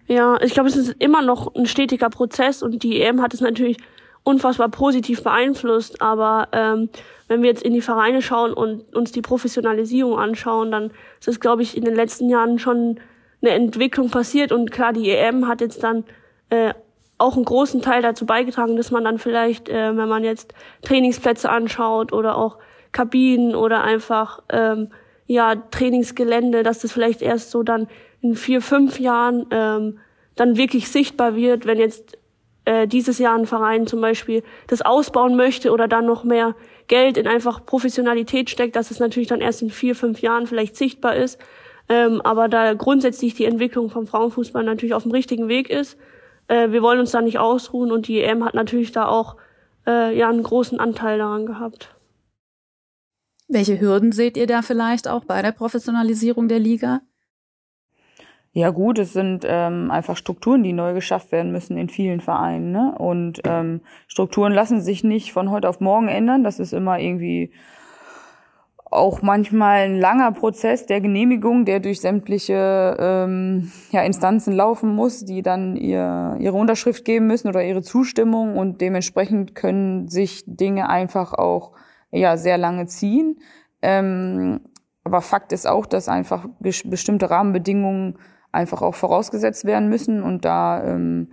Ja, 0.07 0.41
ich 0.41 0.53
glaube, 0.53 0.69
es 0.69 0.75
ist 0.75 0.95
immer 0.99 1.21
noch 1.21 1.53
ein 1.55 1.65
stetiger 1.65 2.09
Prozess 2.09 2.63
und 2.63 2.83
die 2.83 3.01
EM 3.01 3.21
hat 3.21 3.33
es 3.33 3.41
natürlich 3.41 3.77
unfassbar 4.23 4.69
positiv 4.69 5.23
beeinflusst, 5.23 6.01
aber 6.01 6.47
ähm, 6.51 6.89
wenn 7.27 7.41
wir 7.41 7.49
jetzt 7.49 7.63
in 7.63 7.73
die 7.73 7.81
Vereine 7.81 8.21
schauen 8.21 8.53
und 8.53 8.95
uns 8.95 9.11
die 9.11 9.21
Professionalisierung 9.21 10.17
anschauen, 10.17 10.71
dann 10.71 10.91
ist 11.19 11.27
es, 11.27 11.39
glaube 11.39 11.61
ich, 11.61 11.75
in 11.75 11.83
den 11.83 11.95
letzten 11.95 12.29
Jahren 12.29 12.59
schon 12.59 12.99
eine 13.41 13.51
Entwicklung 13.51 14.09
passiert. 14.09 14.51
Und 14.51 14.71
klar, 14.71 14.93
die 14.93 15.09
EM 15.09 15.47
hat 15.47 15.61
jetzt 15.61 15.83
dann 15.83 16.05
äh, 16.49 16.73
auch 17.17 17.35
einen 17.35 17.45
großen 17.45 17.81
Teil 17.81 18.01
dazu 18.01 18.25
beigetragen, 18.25 18.75
dass 18.75 18.91
man 18.91 19.03
dann 19.03 19.17
vielleicht, 19.17 19.69
äh, 19.69 19.95
wenn 19.95 20.07
man 20.07 20.23
jetzt 20.23 20.53
Trainingsplätze 20.81 21.49
anschaut 21.49 22.13
oder 22.13 22.37
auch 22.37 22.57
Kabinen 22.91 23.55
oder 23.55 23.83
einfach 23.83 24.41
ähm, 24.49 24.89
ja 25.25 25.55
Trainingsgelände, 25.55 26.63
dass 26.63 26.79
das 26.79 26.91
vielleicht 26.91 27.21
erst 27.21 27.51
so 27.51 27.63
dann 27.63 27.87
in 28.21 28.35
vier, 28.35 28.61
fünf 28.61 28.99
Jahren 28.99 29.47
ähm, 29.51 29.99
dann 30.35 30.57
wirklich 30.57 30.89
sichtbar 30.89 31.35
wird, 31.35 31.65
wenn 31.65 31.77
jetzt 31.77 32.17
äh, 32.65 32.87
dieses 32.87 33.19
Jahr 33.19 33.37
ein 33.37 33.45
Verein 33.45 33.87
zum 33.87 34.01
Beispiel 34.01 34.43
das 34.67 34.81
ausbauen 34.81 35.35
möchte 35.35 35.71
oder 35.71 35.87
dann 35.87 36.05
noch 36.05 36.23
mehr 36.23 36.55
Geld 36.87 37.17
in 37.17 37.27
einfach 37.27 37.65
Professionalität 37.65 38.49
steckt, 38.49 38.75
dass 38.75 38.91
es 38.91 38.99
natürlich 38.99 39.27
dann 39.29 39.41
erst 39.41 39.61
in 39.61 39.69
vier, 39.69 39.95
fünf 39.95 40.21
Jahren 40.21 40.47
vielleicht 40.47 40.75
sichtbar 40.75 41.15
ist. 41.15 41.39
Ähm, 41.89 42.21
aber 42.21 42.47
da 42.47 42.73
grundsätzlich 42.73 43.33
die 43.35 43.45
Entwicklung 43.45 43.89
vom 43.89 44.07
Frauenfußball 44.07 44.63
natürlich 44.63 44.93
auf 44.93 45.03
dem 45.03 45.11
richtigen 45.11 45.47
Weg 45.47 45.69
ist. 45.69 45.97
Äh, 46.47 46.71
wir 46.71 46.81
wollen 46.81 46.99
uns 46.99 47.11
da 47.11 47.21
nicht 47.21 47.39
ausruhen 47.39 47.91
und 47.91 48.07
die 48.07 48.21
EM 48.21 48.43
hat 48.45 48.53
natürlich 48.53 48.91
da 48.91 49.07
auch 49.07 49.35
äh, 49.85 50.17
ja 50.17 50.29
einen 50.29 50.43
großen 50.43 50.79
Anteil 50.79 51.17
daran 51.17 51.45
gehabt. 51.45 51.89
Welche 53.49 53.79
Hürden 53.79 54.13
seht 54.13 54.37
ihr 54.37 54.47
da 54.47 54.61
vielleicht 54.61 55.07
auch 55.07 55.25
bei 55.25 55.41
der 55.41 55.51
Professionalisierung 55.51 56.47
der 56.47 56.59
Liga? 56.59 57.01
Ja 58.55 58.69
gut, 58.69 58.99
es 58.99 59.13
sind 59.13 59.45
ähm, 59.47 59.89
einfach 59.89 60.15
Strukturen, 60.15 60.61
die 60.61 60.73
neu 60.73 60.93
geschafft 60.93 61.31
werden 61.31 61.51
müssen 61.51 61.75
in 61.75 61.89
vielen 61.89 62.21
Vereinen. 62.21 62.71
Ne? 62.71 62.93
Und 62.95 63.41
ähm, 63.45 63.81
Strukturen 64.07 64.53
lassen 64.53 64.79
sich 64.79 65.03
nicht 65.03 65.33
von 65.33 65.49
heute 65.49 65.67
auf 65.67 65.79
morgen 65.79 66.07
ändern. 66.07 66.43
Das 66.43 66.59
ist 66.59 66.71
immer 66.71 66.99
irgendwie 66.99 67.51
auch 68.91 69.23
manchmal 69.23 69.85
ein 69.85 69.99
langer 69.99 70.31
Prozess 70.33 70.85
der 70.85 71.01
Genehmigung, 71.01 71.65
der 71.65 71.79
durch 71.79 71.99
sämtliche 71.99 72.95
ähm, 72.99 73.71
ja, 73.89 74.03
Instanzen 74.03 74.53
laufen 74.53 74.93
muss, 74.93 75.25
die 75.25 75.41
dann 75.41 75.75
ihr, 75.75 76.37
ihre 76.39 76.55
Unterschrift 76.55 77.05
geben 77.05 77.25
müssen 77.25 77.47
oder 77.47 77.63
ihre 77.63 77.81
Zustimmung 77.81 78.55
und 78.55 78.81
dementsprechend 78.81 79.55
können 79.55 80.09
sich 80.09 80.43
Dinge 80.45 80.89
einfach 80.89 81.33
auch 81.33 81.71
ja 82.11 82.37
sehr 82.37 82.59
lange 82.59 82.85
ziehen. 82.85 83.39
Ähm, 83.81 84.61
aber 85.03 85.21
Fakt 85.21 85.53
ist 85.53 85.67
auch, 85.67 85.87
dass 85.87 86.07
einfach 86.07 86.45
bestimmte 86.59 87.31
Rahmenbedingungen 87.31 88.19
einfach 88.53 88.81
auch 88.81 88.95
vorausgesetzt 88.95 89.65
werden 89.65 89.89
müssen. 89.89 90.23
Und 90.23 90.45
da 90.45 90.83
ähm, 90.83 91.29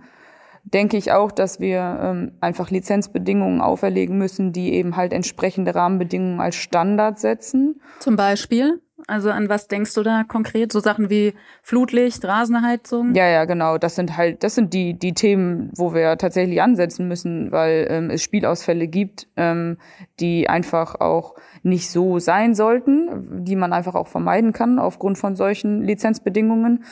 denke 0.63 0.97
ich 0.97 1.11
auch, 1.11 1.31
dass 1.31 1.59
wir 1.59 1.99
ähm, 2.01 2.33
einfach 2.41 2.69
Lizenzbedingungen 2.69 3.61
auferlegen 3.61 4.17
müssen, 4.17 4.53
die 4.53 4.73
eben 4.73 4.95
halt 4.95 5.13
entsprechende 5.13 5.73
Rahmenbedingungen 5.73 6.39
als 6.39 6.55
Standard 6.55 7.19
setzen. 7.19 7.81
Zum 7.99 8.15
Beispiel? 8.15 8.81
Also 9.07 9.29
an 9.29 9.49
was 9.49 9.67
denkst 9.67 9.93
du 9.93 10.03
da 10.03 10.23
konkret? 10.23 10.71
So 10.71 10.79
Sachen 10.79 11.09
wie 11.09 11.33
Flutlicht, 11.61 12.23
Rasenheizung? 12.25 13.15
Ja, 13.15 13.27
ja, 13.27 13.45
genau. 13.45 13.77
Das 13.77 13.95
sind 13.95 14.17
halt, 14.17 14.43
das 14.43 14.55
sind 14.55 14.73
die, 14.73 14.93
die 14.97 15.13
Themen, 15.13 15.71
wo 15.75 15.93
wir 15.93 16.17
tatsächlich 16.17 16.61
ansetzen 16.61 17.07
müssen, 17.07 17.51
weil 17.51 17.87
ähm, 17.89 18.09
es 18.09 18.23
Spielausfälle 18.23 18.87
gibt, 18.87 19.27
ähm, 19.37 19.77
die 20.19 20.49
einfach 20.49 20.99
auch 20.99 21.35
nicht 21.63 21.89
so 21.89 22.19
sein 22.19 22.55
sollten, 22.55 23.43
die 23.45 23.55
man 23.55 23.73
einfach 23.73 23.95
auch 23.95 24.07
vermeiden 24.07 24.53
kann 24.53 24.79
aufgrund 24.79 25.17
von 25.17 25.35
solchen 25.35 25.83
Lizenzbedingungen. 25.83 26.83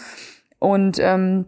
Und 0.60 1.00
ähm, 1.00 1.46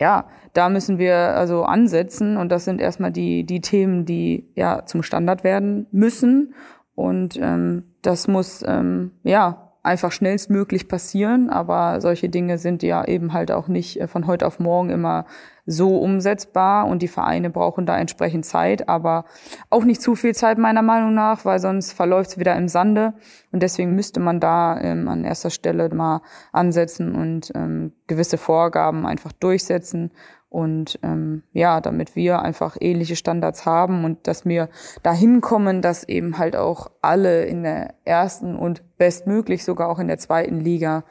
ja, 0.00 0.28
da 0.52 0.68
müssen 0.68 0.98
wir 0.98 1.16
also 1.16 1.64
ansetzen 1.64 2.36
und 2.36 2.50
das 2.50 2.64
sind 2.64 2.80
erstmal 2.80 3.12
die, 3.12 3.44
die 3.44 3.60
Themen, 3.60 4.06
die 4.06 4.48
ja 4.54 4.84
zum 4.86 5.02
Standard 5.02 5.44
werden 5.44 5.86
müssen. 5.90 6.54
Und 6.94 7.38
ähm, 7.40 7.84
das 8.02 8.28
muss 8.28 8.64
ähm, 8.66 9.12
ja 9.22 9.67
einfach 9.88 10.12
schnellstmöglich 10.12 10.86
passieren, 10.86 11.48
aber 11.50 12.00
solche 12.00 12.28
Dinge 12.28 12.58
sind 12.58 12.82
ja 12.82 13.04
eben 13.06 13.32
halt 13.32 13.50
auch 13.50 13.68
nicht 13.68 14.00
äh, 14.00 14.06
von 14.06 14.26
heute 14.26 14.46
auf 14.46 14.60
morgen 14.60 14.90
immer 14.90 15.24
so 15.64 15.98
umsetzbar 15.98 16.86
und 16.86 17.02
die 17.02 17.08
Vereine 17.08 17.50
brauchen 17.50 17.84
da 17.84 17.98
entsprechend 17.98 18.46
Zeit, 18.46 18.88
aber 18.88 19.24
auch 19.68 19.84
nicht 19.84 20.00
zu 20.00 20.14
viel 20.14 20.34
Zeit 20.34 20.56
meiner 20.56 20.82
Meinung 20.82 21.14
nach, 21.14 21.44
weil 21.44 21.58
sonst 21.58 21.92
verläuft 21.92 22.30
es 22.30 22.38
wieder 22.38 22.56
im 22.56 22.68
Sande. 22.68 23.12
Und 23.52 23.62
deswegen 23.62 23.94
müsste 23.94 24.18
man 24.18 24.40
da 24.40 24.80
ähm, 24.80 25.08
an 25.08 25.24
erster 25.24 25.50
Stelle 25.50 25.94
mal 25.94 26.22
ansetzen 26.52 27.14
und 27.14 27.52
ähm, 27.54 27.92
gewisse 28.06 28.38
Vorgaben 28.38 29.04
einfach 29.04 29.32
durchsetzen 29.32 30.10
und 30.48 30.98
ähm, 31.02 31.42
ja, 31.52 31.80
damit 31.80 32.16
wir 32.16 32.40
einfach 32.40 32.76
ähnliche 32.80 33.16
Standards 33.16 33.66
haben 33.66 34.04
und 34.04 34.26
dass 34.26 34.46
wir 34.46 34.70
dahin 35.02 35.40
kommen, 35.40 35.82
dass 35.82 36.08
eben 36.08 36.38
halt 36.38 36.56
auch 36.56 36.90
alle 37.02 37.44
in 37.44 37.62
der 37.62 37.94
ersten 38.04 38.56
und 38.56 38.82
bestmöglich 38.96 39.64
sogar 39.64 39.88
auch 39.88 39.98
in 39.98 40.08
der 40.08 40.18
zweiten 40.18 40.60
Liga 40.60 41.04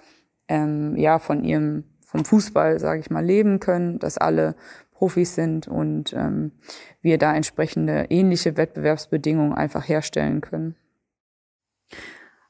ähm, 0.48 0.96
ja 0.98 1.20
von 1.20 1.44
ihrem 1.44 1.84
vom 2.02 2.26
Fußball, 2.26 2.80
sage 2.80 3.02
ich 3.02 3.10
mal, 3.10 3.24
leben 3.24 3.60
können, 3.60 4.00
dass 4.00 4.18
alle 4.18 4.56
Profis 4.92 5.36
sind 5.36 5.68
und 5.68 6.14
ähm, 6.14 6.54
wir 7.02 7.18
da 7.18 7.36
entsprechende 7.36 8.08
ähnliche 8.10 8.58
Wettbewerbsbedingungen 8.58 9.54
einfach 9.54 9.88
herstellen 9.88 10.42
können. 10.42 10.76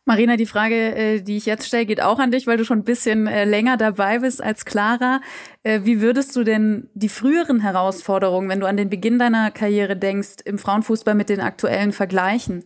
Marina, 0.07 0.37
die 0.37 0.45
Frage, 0.45 0.95
äh, 0.95 1.21
die 1.21 1.35
ich 1.35 1.45
jetzt 1.45 1.67
stelle, 1.67 1.85
geht 1.85 2.01
auch 2.01 2.17
an 2.17 2.31
dich, 2.31 2.47
weil 2.47 2.55
du 2.55 2.63
schon 2.63 2.79
ein 2.79 2.85
bisschen 2.85 3.27
äh, 3.27 3.43
länger 3.43 3.75
dabei 3.75 4.19
bist 4.19 4.41
als 4.41 4.63
Clara. 4.63 5.19
Äh, 5.63 5.81
wie 5.83 5.99
würdest 5.99 6.33
du 6.37 6.45
denn 6.45 6.89
die 6.93 7.09
früheren 7.09 7.59
Herausforderungen, 7.59 8.47
wenn 8.47 8.61
du 8.61 8.67
an 8.67 8.77
den 8.77 8.89
Beginn 8.89 9.19
deiner 9.19 9.51
Karriere 9.51 9.97
denkst, 9.97 10.37
im 10.45 10.59
Frauenfußball 10.59 11.13
mit 11.13 11.27
den 11.27 11.41
aktuellen 11.41 11.91
vergleichen? 11.91 12.63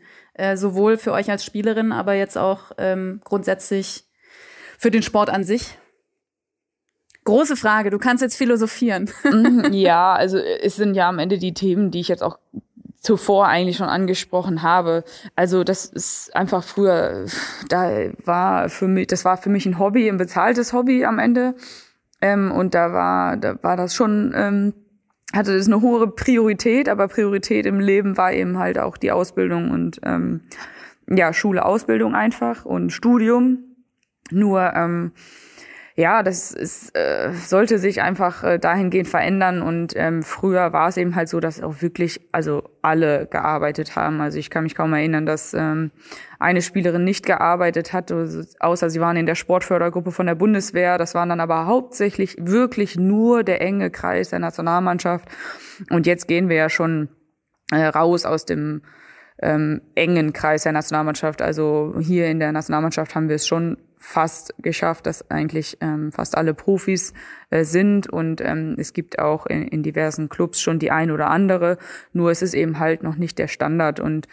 Sowohl 0.55 0.97
für 0.97 1.11
euch 1.11 1.29
als 1.29 1.43
Spielerin, 1.45 1.91
aber 1.91 2.13
jetzt 2.13 2.37
auch 2.37 2.71
ähm, 2.77 3.19
grundsätzlich 3.23 4.05
für 4.79 4.89
den 4.89 5.03
Sport 5.03 5.29
an 5.29 5.43
sich? 5.43 5.77
Große 7.25 7.55
Frage, 7.55 7.91
du 7.91 7.99
kannst 7.99 8.23
jetzt 8.23 8.37
philosophieren. 8.37 9.11
Mhm, 9.25 9.67
ja, 9.73 10.13
also 10.13 10.37
es 10.37 10.77
sind 10.77 10.95
ja 10.95 11.09
am 11.09 11.19
Ende 11.19 11.37
die 11.37 11.53
Themen, 11.53 11.91
die 11.91 11.99
ich 11.99 12.07
jetzt 12.07 12.23
auch 12.23 12.39
zuvor 13.01 13.47
eigentlich 13.47 13.77
schon 13.77 13.89
angesprochen 13.89 14.61
habe. 14.61 15.03
Also 15.35 15.63
das 15.63 15.85
ist 15.85 16.35
einfach 16.35 16.63
früher, 16.63 17.25
da 17.67 17.89
war 18.23 18.69
für 18.69 18.87
mich, 18.87 19.07
das 19.07 19.25
war 19.25 19.37
für 19.37 19.49
mich 19.49 19.65
ein 19.65 19.79
Hobby, 19.79 20.07
ein 20.07 20.17
bezahltes 20.17 20.71
Hobby 20.71 21.03
am 21.03 21.17
Ende. 21.17 21.55
Ähm, 22.21 22.51
und 22.51 22.75
da 22.75 22.93
war, 22.93 23.37
da 23.37 23.55
war 23.63 23.75
das 23.75 23.95
schon, 23.95 24.33
ähm, 24.35 24.73
hatte 25.33 25.57
das 25.57 25.65
eine 25.65 25.81
hohe 25.81 26.07
Priorität, 26.11 26.87
aber 26.87 27.07
Priorität 27.07 27.65
im 27.65 27.79
Leben 27.79 28.17
war 28.17 28.33
eben 28.33 28.59
halt 28.59 28.77
auch 28.77 28.97
die 28.97 29.11
Ausbildung 29.11 29.71
und 29.71 29.99
ähm, 30.03 30.41
ja, 31.09 31.33
Schule, 31.33 31.65
Ausbildung 31.65 32.13
einfach 32.13 32.65
und 32.65 32.91
Studium. 32.91 33.63
Nur 34.29 34.73
ähm, 34.75 35.11
ja, 35.95 36.23
das 36.23 36.51
ist, 36.51 36.95
äh, 36.95 37.33
sollte 37.33 37.77
sich 37.77 38.01
einfach 38.01 38.43
äh, 38.43 38.59
dahingehend 38.59 39.09
verändern. 39.09 39.61
Und 39.61 39.93
ähm, 39.95 40.23
früher 40.23 40.71
war 40.71 40.87
es 40.87 40.97
eben 40.97 41.15
halt 41.15 41.27
so, 41.27 41.39
dass 41.39 41.61
auch 41.61 41.81
wirklich, 41.81 42.21
also 42.31 42.63
alle 42.81 43.27
gearbeitet 43.27 43.95
haben. 43.95 44.21
Also 44.21 44.39
ich 44.39 44.49
kann 44.49 44.63
mich 44.63 44.75
kaum 44.75 44.93
erinnern, 44.93 45.25
dass 45.25 45.53
ähm, 45.53 45.91
eine 46.39 46.61
Spielerin 46.61 47.03
nicht 47.03 47.25
gearbeitet 47.25 47.91
hat, 47.93 48.13
außer 48.59 48.89
sie 48.89 49.01
waren 49.01 49.17
in 49.17 49.25
der 49.25 49.35
Sportfördergruppe 49.35 50.11
von 50.11 50.25
der 50.25 50.35
Bundeswehr. 50.35 50.97
Das 50.97 51.13
waren 51.13 51.29
dann 51.29 51.41
aber 51.41 51.65
hauptsächlich 51.65 52.37
wirklich 52.39 52.95
nur 52.95 53.43
der 53.43 53.61
enge 53.61 53.91
Kreis 53.91 54.29
der 54.29 54.39
Nationalmannschaft. 54.39 55.27
Und 55.89 56.07
jetzt 56.07 56.27
gehen 56.27 56.47
wir 56.47 56.55
ja 56.55 56.69
schon 56.69 57.09
äh, 57.71 57.85
raus 57.85 58.25
aus 58.25 58.45
dem 58.45 58.81
ähm, 59.41 59.81
engen 59.95 60.33
Kreis 60.33 60.63
der 60.63 60.71
Nationalmannschaft. 60.71 61.41
Also 61.41 61.95
hier 61.99 62.27
in 62.27 62.39
der 62.39 62.53
Nationalmannschaft 62.53 63.13
haben 63.13 63.27
wir 63.27 63.35
es 63.35 63.47
schon 63.47 63.77
fast 64.01 64.55
geschafft, 64.57 65.05
dass 65.05 65.29
eigentlich 65.29 65.77
ähm, 65.79 66.11
fast 66.11 66.35
alle 66.35 66.55
Profis 66.55 67.13
äh, 67.51 67.63
sind 67.63 68.09
und 68.09 68.41
ähm, 68.41 68.75
es 68.77 68.93
gibt 68.93 69.19
auch 69.19 69.45
in, 69.45 69.67
in 69.67 69.83
diversen 69.83 70.27
Clubs 70.27 70.59
schon 70.59 70.79
die 70.79 70.89
ein 70.89 71.11
oder 71.11 71.29
andere, 71.29 71.77
nur 72.11 72.31
es 72.31 72.41
ist 72.41 72.55
eben 72.55 72.79
halt 72.79 73.03
noch 73.03 73.15
nicht 73.15 73.37
der 73.37 73.47
Standard 73.47 73.99
und 73.99 74.27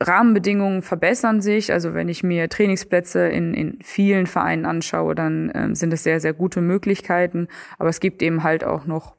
Rahmenbedingungen 0.00 0.82
verbessern 0.82 1.40
sich. 1.40 1.72
Also 1.72 1.92
wenn 1.92 2.08
ich 2.08 2.22
mir 2.22 2.48
Trainingsplätze 2.48 3.26
in, 3.26 3.54
in 3.54 3.78
vielen 3.82 4.28
Vereinen 4.28 4.64
anschaue, 4.64 5.16
dann 5.16 5.50
ähm, 5.52 5.74
sind 5.74 5.92
es 5.92 6.04
sehr, 6.04 6.20
sehr 6.20 6.32
gute 6.32 6.60
Möglichkeiten. 6.60 7.48
Aber 7.78 7.88
es 7.88 7.98
gibt 7.98 8.22
eben 8.22 8.44
halt 8.44 8.62
auch 8.62 8.86
noch 8.86 9.16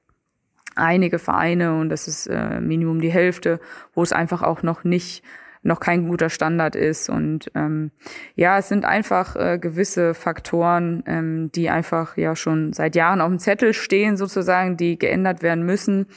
einige 0.76 1.20
Vereine 1.20 1.78
und 1.78 1.90
das 1.90 2.08
ist 2.08 2.28
äh, 2.28 2.62
Minimum 2.62 3.02
die 3.02 3.12
Hälfte, 3.12 3.60
wo 3.94 4.02
es 4.02 4.14
einfach 4.14 4.42
auch 4.42 4.64
noch 4.64 4.86
nicht 4.86 5.24
noch 5.62 5.80
kein 5.80 6.08
guter 6.08 6.30
Standard 6.30 6.76
ist. 6.76 7.10
Und 7.10 7.52
ähm, 7.56 7.92
ja, 8.36 8.58
es 8.58 8.70
sind 8.70 8.86
einfach 8.86 9.36
äh, 9.36 9.58
gewisse 9.60 10.14
Faktoren, 10.14 11.04
ähm, 11.06 11.52
die 11.54 11.70
einfach 11.70 12.18
ja 12.18 12.36
schon 12.36 12.74
seit 12.74 12.96
Jahren 12.96 13.22
auf 13.22 13.30
dem 13.30 13.40
Zettel 13.40 13.74
stehen, 13.74 14.18
sozusagen, 14.18 14.78
die 14.78 14.98
geändert 14.98 15.42
werden 15.42 15.66
müssen. 15.66 16.08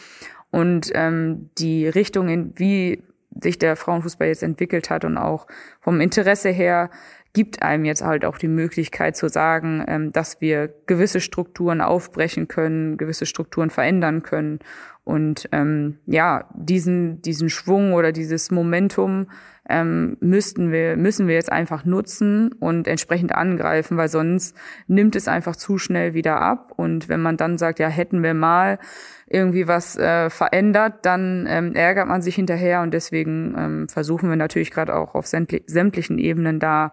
Und 0.50 0.90
ähm, 0.94 1.50
die 1.58 1.88
Richtung, 1.88 2.28
in 2.28 2.52
wie 2.56 3.02
sich 3.40 3.58
der 3.58 3.76
Frauenfußball 3.76 4.28
jetzt 4.28 4.42
entwickelt 4.42 4.90
hat 4.90 5.04
und 5.04 5.16
auch 5.16 5.46
vom 5.80 6.00
Interesse 6.00 6.50
her 6.50 6.90
gibt 7.32 7.62
einem 7.62 7.86
jetzt 7.86 8.04
halt 8.04 8.24
auch 8.26 8.36
die 8.36 8.48
Möglichkeit 8.48 9.16
zu 9.16 9.28
sagen, 9.28 9.82
ähm, 9.88 10.12
dass 10.12 10.40
wir 10.40 10.68
gewisse 10.86 11.20
Strukturen 11.20 11.80
aufbrechen 11.80 12.46
können, 12.46 12.98
gewisse 12.98 13.26
Strukturen 13.26 13.70
verändern 13.70 14.22
können 14.22 14.58
und 15.04 15.48
ähm, 15.50 15.98
ja, 16.06 16.48
diesen, 16.54 17.22
diesen 17.22 17.50
Schwung 17.50 17.92
oder 17.92 18.12
dieses 18.12 18.50
Momentum 18.52 19.26
ähm, 19.68 20.16
müssten 20.20 20.70
wir, 20.70 20.96
müssen 20.96 21.26
wir 21.26 21.34
jetzt 21.34 21.50
einfach 21.50 21.84
nutzen 21.84 22.52
und 22.52 22.86
entsprechend 22.86 23.34
angreifen, 23.34 23.96
weil 23.96 24.08
sonst 24.08 24.56
nimmt 24.86 25.16
es 25.16 25.26
einfach 25.26 25.56
zu 25.56 25.78
schnell 25.78 26.14
wieder 26.14 26.40
ab. 26.40 26.72
Und 26.76 27.08
wenn 27.08 27.20
man 27.20 27.36
dann 27.36 27.58
sagt, 27.58 27.80
ja, 27.80 27.88
hätten 27.88 28.22
wir 28.22 28.34
mal 28.34 28.78
irgendwie 29.26 29.66
was 29.66 29.96
äh, 29.96 30.30
verändert, 30.30 31.04
dann 31.06 31.46
ähm, 31.48 31.74
ärgert 31.74 32.06
man 32.06 32.22
sich 32.22 32.34
hinterher 32.34 32.82
und 32.82 32.92
deswegen 32.92 33.54
ähm, 33.56 33.88
versuchen 33.88 34.28
wir 34.28 34.36
natürlich 34.36 34.70
gerade 34.70 34.94
auch 34.94 35.14
auf 35.14 35.26
sämtlichen 35.26 36.18
Ebenen 36.18 36.60
da 36.60 36.92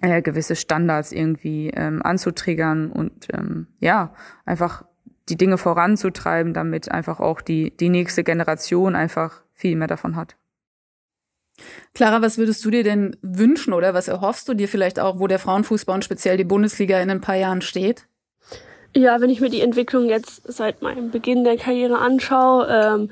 äh, 0.00 0.20
gewisse 0.20 0.56
Standards 0.56 1.12
irgendwie 1.12 1.70
ähm, 1.70 2.02
anzutriggern 2.02 2.90
und 2.90 3.28
ähm, 3.32 3.68
ja, 3.78 4.12
einfach 4.44 4.84
die 5.28 5.36
Dinge 5.36 5.58
voranzutreiben, 5.58 6.52
damit 6.52 6.90
einfach 6.90 7.20
auch 7.20 7.40
die, 7.40 7.76
die 7.76 7.88
nächste 7.88 8.24
Generation 8.24 8.94
einfach 8.94 9.42
viel 9.52 9.76
mehr 9.76 9.88
davon 9.88 10.16
hat. 10.16 10.36
Clara, 11.94 12.20
was 12.20 12.36
würdest 12.36 12.64
du 12.64 12.70
dir 12.70 12.82
denn 12.82 13.16
wünschen 13.22 13.72
oder 13.72 13.94
was 13.94 14.08
erhoffst 14.08 14.48
du 14.48 14.54
dir 14.54 14.68
vielleicht 14.68 14.98
auch, 14.98 15.18
wo 15.18 15.26
der 15.26 15.38
Frauenfußball 15.38 15.94
und 15.94 16.04
speziell 16.04 16.36
die 16.36 16.44
Bundesliga 16.44 17.00
in 17.00 17.10
ein 17.10 17.20
paar 17.20 17.36
Jahren 17.36 17.62
steht? 17.62 18.06
Ja, 18.96 19.20
wenn 19.20 19.30
ich 19.30 19.40
mir 19.40 19.50
die 19.50 19.60
Entwicklung 19.60 20.08
jetzt 20.08 20.42
seit 20.52 20.82
meinem 20.82 21.10
Beginn 21.10 21.44
der 21.44 21.56
Karriere 21.56 21.98
anschaue, 21.98 22.66
ähm, 22.68 23.10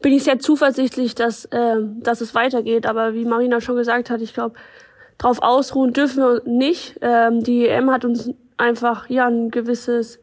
bin 0.00 0.12
ich 0.12 0.24
sehr 0.24 0.38
zuversichtlich, 0.38 1.14
dass, 1.14 1.48
ähm, 1.52 2.02
dass 2.02 2.20
es 2.20 2.34
weitergeht. 2.34 2.86
Aber 2.86 3.14
wie 3.14 3.24
Marina 3.24 3.60
schon 3.60 3.76
gesagt 3.76 4.10
hat, 4.10 4.20
ich 4.20 4.34
glaube, 4.34 4.56
darauf 5.18 5.40
ausruhen 5.40 5.92
dürfen 5.92 6.22
wir 6.22 6.42
nicht. 6.44 6.98
Ähm, 7.00 7.42
die 7.42 7.66
EM 7.66 7.90
hat 7.90 8.04
uns 8.04 8.30
einfach 8.56 9.08
ja 9.08 9.26
ein 9.26 9.50
gewisses 9.50 10.18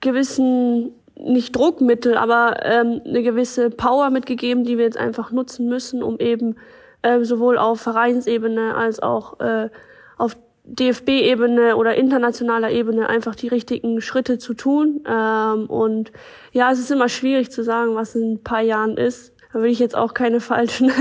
gewissen, 0.00 0.92
nicht 1.16 1.54
Druckmittel, 1.54 2.16
aber 2.16 2.64
ähm, 2.64 3.02
eine 3.04 3.22
gewisse 3.22 3.70
Power 3.70 4.10
mitgegeben, 4.10 4.64
die 4.64 4.78
wir 4.78 4.84
jetzt 4.84 4.96
einfach 4.96 5.30
nutzen 5.30 5.68
müssen, 5.68 6.02
um 6.02 6.18
eben 6.18 6.56
ähm, 7.02 7.24
sowohl 7.24 7.58
auf 7.58 7.80
Vereinsebene 7.80 8.74
als 8.74 9.00
auch 9.00 9.40
äh, 9.40 9.68
auf 10.16 10.36
DFB-Ebene 10.64 11.76
oder 11.76 11.94
internationaler 11.94 12.70
Ebene 12.70 13.08
einfach 13.08 13.34
die 13.34 13.48
richtigen 13.48 14.00
Schritte 14.00 14.38
zu 14.38 14.54
tun. 14.54 15.04
Ähm, 15.06 15.66
und 15.66 16.12
ja, 16.52 16.70
es 16.70 16.78
ist 16.78 16.90
immer 16.90 17.08
schwierig 17.08 17.50
zu 17.50 17.64
sagen, 17.64 17.94
was 17.94 18.14
in 18.14 18.34
ein 18.34 18.42
paar 18.42 18.60
Jahren 18.60 18.96
ist. 18.96 19.34
Da 19.52 19.60
will 19.60 19.70
ich 19.70 19.80
jetzt 19.80 19.96
auch 19.96 20.14
keine 20.14 20.40
falschen 20.40 20.92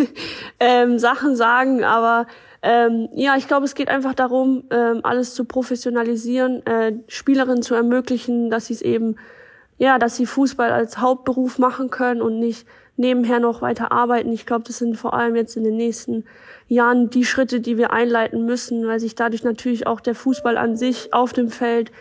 ähm, 0.60 0.98
Sachen 0.98 1.34
sagen, 1.34 1.82
aber 1.82 2.26
ähm, 2.62 3.08
ja, 3.14 3.36
ich 3.36 3.46
glaube, 3.46 3.64
es 3.64 3.74
geht 3.74 3.88
einfach 3.88 4.14
darum, 4.14 4.64
ähm, 4.70 5.00
alles 5.04 5.34
zu 5.34 5.44
professionalisieren, 5.44 6.66
äh, 6.66 6.92
Spielerinnen 7.06 7.62
zu 7.62 7.74
ermöglichen, 7.74 8.50
dass 8.50 8.66
sie 8.66 8.74
es 8.74 8.82
eben, 8.82 9.16
ja, 9.78 9.98
dass 9.98 10.16
sie 10.16 10.26
Fußball 10.26 10.70
als 10.70 10.98
Hauptberuf 10.98 11.58
machen 11.58 11.90
können 11.90 12.20
und 12.20 12.38
nicht 12.40 12.66
nebenher 12.96 13.38
noch 13.38 13.62
weiter 13.62 13.92
arbeiten. 13.92 14.32
Ich 14.32 14.44
glaube, 14.44 14.64
das 14.66 14.78
sind 14.78 14.96
vor 14.96 15.14
allem 15.14 15.36
jetzt 15.36 15.56
in 15.56 15.62
den 15.62 15.76
nächsten 15.76 16.24
Jahren 16.66 17.10
die 17.10 17.24
Schritte, 17.24 17.60
die 17.60 17.78
wir 17.78 17.92
einleiten 17.92 18.44
müssen, 18.44 18.86
weil 18.86 18.98
sich 18.98 19.14
dadurch 19.14 19.44
natürlich 19.44 19.86
auch 19.86 20.00
der 20.00 20.16
Fußball 20.16 20.58
an 20.58 20.76
sich 20.76 21.14
auf 21.14 21.32
dem 21.32 21.50
Feld 21.50 21.92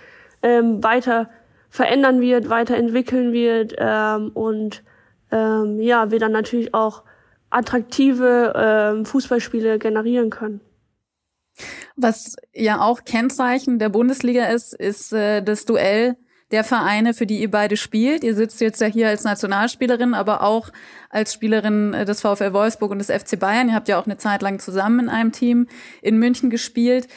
ähm, 0.41 0.84
weiter 0.84 1.30
verändern 1.70 2.20
wird, 2.20 2.50
weiterentwickeln 2.50 3.32
wird 3.32 3.76
ähm, 3.78 4.32
und 4.34 4.84
ähm, 5.32 5.80
ja, 5.80 6.10
wir 6.10 6.20
dann 6.20 6.32
natürlich 6.32 6.74
auch 6.74 7.04
attraktive 7.49 8.53
ähm, 8.55 9.05
Fußballspiele 9.05 9.79
generieren 9.79 10.29
können. 10.29 10.62
Was 11.95 12.36
ja 12.53 12.81
auch 12.81 13.05
Kennzeichen 13.05 13.79
der 13.79 13.89
Bundesliga 13.89 14.45
ist, 14.45 14.73
ist 14.73 15.13
äh, 15.13 15.41
das 15.41 15.65
Duell 15.65 16.15
der 16.51 16.63
Vereine, 16.63 17.13
für 17.13 17.25
die 17.25 17.39
ihr 17.39 17.51
beide 17.51 17.75
spielt. 17.75 18.23
Ihr 18.23 18.36
sitzt 18.36 18.62
jetzt 18.62 18.79
ja 18.79 18.88
hier 18.88 19.10
als 19.10 19.23
Nationalspielerin, 19.23 20.13
aber 20.13 20.43
auch 20.43 20.69
als 21.10 21.33
Spielerin 21.33 21.93
äh, 21.93 22.05
des 22.05 22.21
VfL 22.21 22.53
Wolfsburg 22.53 22.91
und 22.91 22.99
des 22.99 23.12
FC 23.12 23.39
Bayern. 23.39 23.69
Ihr 23.69 23.75
habt 23.75 23.89
ja 23.89 23.99
auch 23.99 24.05
eine 24.05 24.17
Zeit 24.17 24.41
lang 24.41 24.60
zusammen 24.60 25.01
in 25.01 25.10
einem 25.10 25.31
Team 25.31 25.67
in 26.01 26.17
München 26.17 26.49
gespielt. 26.49 27.07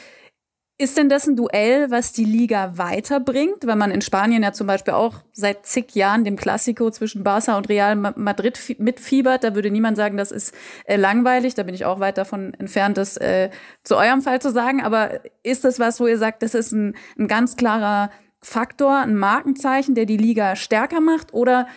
Ist 0.81 0.97
denn 0.97 1.09
das 1.09 1.27
ein 1.27 1.35
Duell, 1.35 1.91
was 1.91 2.11
die 2.11 2.25
Liga 2.25 2.75
weiterbringt? 2.75 3.67
Weil 3.67 3.75
man 3.75 3.91
in 3.91 4.01
Spanien 4.01 4.41
ja 4.41 4.51
zum 4.51 4.65
Beispiel 4.65 4.95
auch 4.95 5.17
seit 5.31 5.67
zig 5.67 5.93
Jahren 5.93 6.23
dem 6.23 6.37
Klassiko 6.37 6.89
zwischen 6.89 7.23
Barca 7.23 7.55
und 7.55 7.69
Real 7.69 7.95
Madrid 7.95 8.59
mitfiebert. 8.79 9.43
Da 9.43 9.53
würde 9.53 9.69
niemand 9.69 9.95
sagen, 9.95 10.17
das 10.17 10.31
ist 10.31 10.55
äh, 10.85 10.95
langweilig. 10.95 11.53
Da 11.53 11.61
bin 11.61 11.75
ich 11.75 11.85
auch 11.85 11.99
weit 11.99 12.17
davon 12.17 12.55
entfernt, 12.55 12.97
das 12.97 13.15
äh, 13.17 13.51
zu 13.83 13.95
eurem 13.95 14.23
Fall 14.23 14.41
zu 14.41 14.49
sagen. 14.49 14.81
Aber 14.81 15.19
ist 15.43 15.65
das 15.65 15.77
was, 15.77 15.99
wo 15.99 16.07
ihr 16.07 16.17
sagt, 16.17 16.41
das 16.41 16.55
ist 16.55 16.71
ein, 16.71 16.95
ein 17.15 17.27
ganz 17.27 17.57
klarer 17.57 18.09
Faktor, 18.39 19.01
ein 19.01 19.15
Markenzeichen, 19.15 19.93
der 19.93 20.07
die 20.07 20.17
Liga 20.17 20.55
stärker 20.55 20.99
macht? 20.99 21.31
Oder 21.31 21.67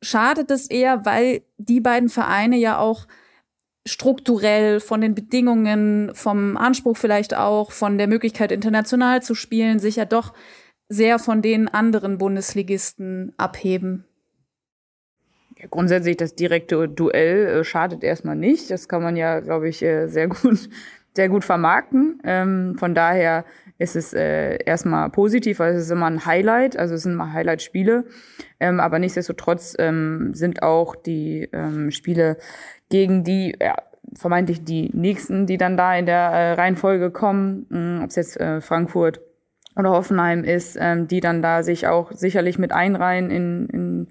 schadet 0.00 0.50
es 0.50 0.70
eher, 0.70 1.04
weil 1.04 1.42
die 1.58 1.80
beiden 1.80 2.08
Vereine 2.08 2.56
ja 2.56 2.78
auch 2.78 3.06
strukturell, 3.86 4.80
von 4.80 5.00
den 5.00 5.14
Bedingungen, 5.14 6.10
vom 6.14 6.56
Anspruch 6.56 6.96
vielleicht 6.96 7.34
auch, 7.34 7.72
von 7.72 7.98
der 7.98 8.06
Möglichkeit 8.06 8.52
international 8.52 9.22
zu 9.22 9.34
spielen, 9.34 9.78
sich 9.78 9.96
ja 9.96 10.04
doch 10.04 10.34
sehr 10.88 11.18
von 11.18 11.40
den 11.40 11.68
anderen 11.68 12.18
Bundesligisten 12.18 13.32
abheben. 13.36 14.04
Grundsätzlich 15.70 16.16
das 16.16 16.34
direkte 16.34 16.88
Duell 16.88 17.46
äh, 17.46 17.64
schadet 17.64 18.02
erstmal 18.02 18.36
nicht. 18.36 18.70
Das 18.70 18.88
kann 18.88 19.02
man 19.02 19.16
ja, 19.16 19.40
glaube 19.40 19.68
ich, 19.68 19.82
äh, 19.82 20.06
sehr 20.06 20.28
gut, 20.28 20.68
sehr 21.14 21.28
gut 21.28 21.44
vermarkten. 21.44 22.20
Ähm, 22.24 22.76
von 22.78 22.94
daher 22.94 23.44
ist 23.78 23.94
es 23.94 24.12
äh, 24.14 24.58
erstmal 24.64 25.10
positiv, 25.10 25.58
weil 25.58 25.74
es 25.74 25.84
ist 25.84 25.90
immer 25.90 26.06
ein 26.06 26.24
Highlight, 26.24 26.76
also 26.76 26.94
es 26.94 27.02
sind 27.02 27.12
immer 27.12 27.32
Highlight-Spiele. 27.32 28.04
Ähm, 28.58 28.80
aber 28.80 28.98
nichtsdestotrotz 28.98 29.74
ähm, 29.78 30.32
sind 30.34 30.62
auch 30.62 30.96
die 30.96 31.48
Spiele 31.90 32.36
gegen 32.90 33.24
die 33.24 33.56
ja, 33.60 33.74
vermeintlich 34.16 34.64
die 34.64 34.90
nächsten, 34.92 35.46
die 35.46 35.56
dann 35.56 35.76
da 35.76 35.96
in 35.96 36.06
der 36.06 36.30
äh, 36.30 36.52
Reihenfolge 36.52 37.10
kommen, 37.10 37.66
mm, 37.70 38.02
ob 38.02 38.10
es 38.10 38.16
jetzt 38.16 38.38
äh, 38.38 38.60
Frankfurt 38.60 39.20
oder 39.76 39.90
Hoffenheim 39.90 40.42
ist, 40.44 40.76
ähm, 40.80 41.06
die 41.06 41.20
dann 41.20 41.42
da 41.42 41.62
sich 41.62 41.86
auch 41.86 42.10
sicherlich 42.12 42.58
mit 42.58 42.72
einreihen 42.72 43.30
in, 43.30 43.68
in, 43.68 44.08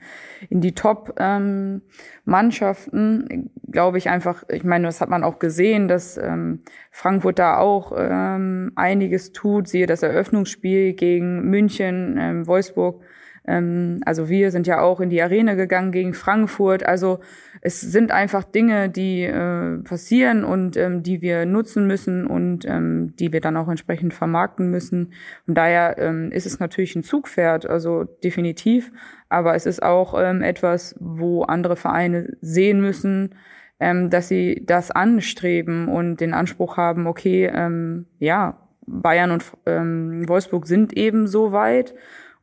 in 0.50 0.62
die 0.62 0.74
Top-Mannschaften, 0.74 3.28
ähm, 3.30 3.50
glaube 3.70 3.98
ich 3.98 4.10
einfach, 4.10 4.46
ich 4.50 4.64
meine, 4.64 4.88
das 4.88 5.02
hat 5.02 5.10
man 5.10 5.26
auch 5.26 5.38
gesehen, 5.38 5.90
dass 5.90 6.18
ähm, 6.18 6.62
Frankfurt 6.92 7.40
da 7.40 7.58
auch 7.58 7.92
ähm, 7.96 8.72
einiges 8.76 9.34
tut, 9.34 9.68
siehe 9.68 9.86
das 9.86 10.02
Eröffnungsspiel 10.02 10.94
gegen 10.94 11.50
München, 11.50 12.16
ähm, 12.18 12.48
Wolfsburg, 12.48 13.04
ähm, 13.50 14.00
also 14.06 14.30
wir 14.30 14.52
sind 14.52 14.68
ja 14.68 14.80
auch 14.80 15.00
in 15.00 15.10
die 15.10 15.22
Arena 15.22 15.56
gegangen 15.56 15.92
gegen 15.92 16.14
Frankfurt. 16.14 16.86
Also 16.86 17.20
es 17.62 17.82
sind 17.82 18.12
einfach 18.12 18.44
Dinge, 18.44 18.90
die 18.90 19.24
äh, 19.24 19.80
passieren 19.80 20.44
und 20.44 20.78
ähm, 20.78 21.02
die 21.02 21.22
wir 21.22 21.46
nutzen 21.48 21.88
müssen 21.88 22.28
und 22.28 22.66
ähm, 22.66 23.16
die 23.18 23.34
wir 23.34 23.42
dann 23.42 23.58
auch 23.58 23.68
entsprechend 23.68 24.14
vermarkten 24.14 24.70
müssen. 24.70 25.14
Und 25.48 25.58
daher 25.58 25.98
ähm, 25.98 26.32
ist 26.32 26.46
es 26.46 26.60
natürlich 26.60 26.96
ein 26.96 27.04
Zugpferd, 27.04 27.66
also 27.66 28.04
definitiv. 28.04 28.92
Aber 29.30 29.56
es 29.56 29.66
ist 29.66 29.82
auch 29.82 30.14
ähm, 30.22 30.44
etwas, 30.44 30.96
wo 31.00 31.42
andere 31.42 31.76
Vereine 31.76 32.38
sehen 32.42 32.82
müssen, 32.82 33.34
ähm, 33.80 34.12
dass 34.12 34.28
sie 34.28 34.64
das 34.64 34.92
anstreben 34.92 35.88
und 35.88 36.22
den 36.22 36.36
Anspruch 36.36 36.78
haben, 36.78 37.08
okay, 37.08 37.50
ähm, 37.52 38.06
ja, 38.20 38.60
Bayern 38.86 39.32
und 39.32 39.46
ähm, 39.66 40.28
Wolfsburg 40.28 40.68
sind 40.68 40.94
eben 40.94 41.28
so 41.28 41.52
weit 41.52 41.96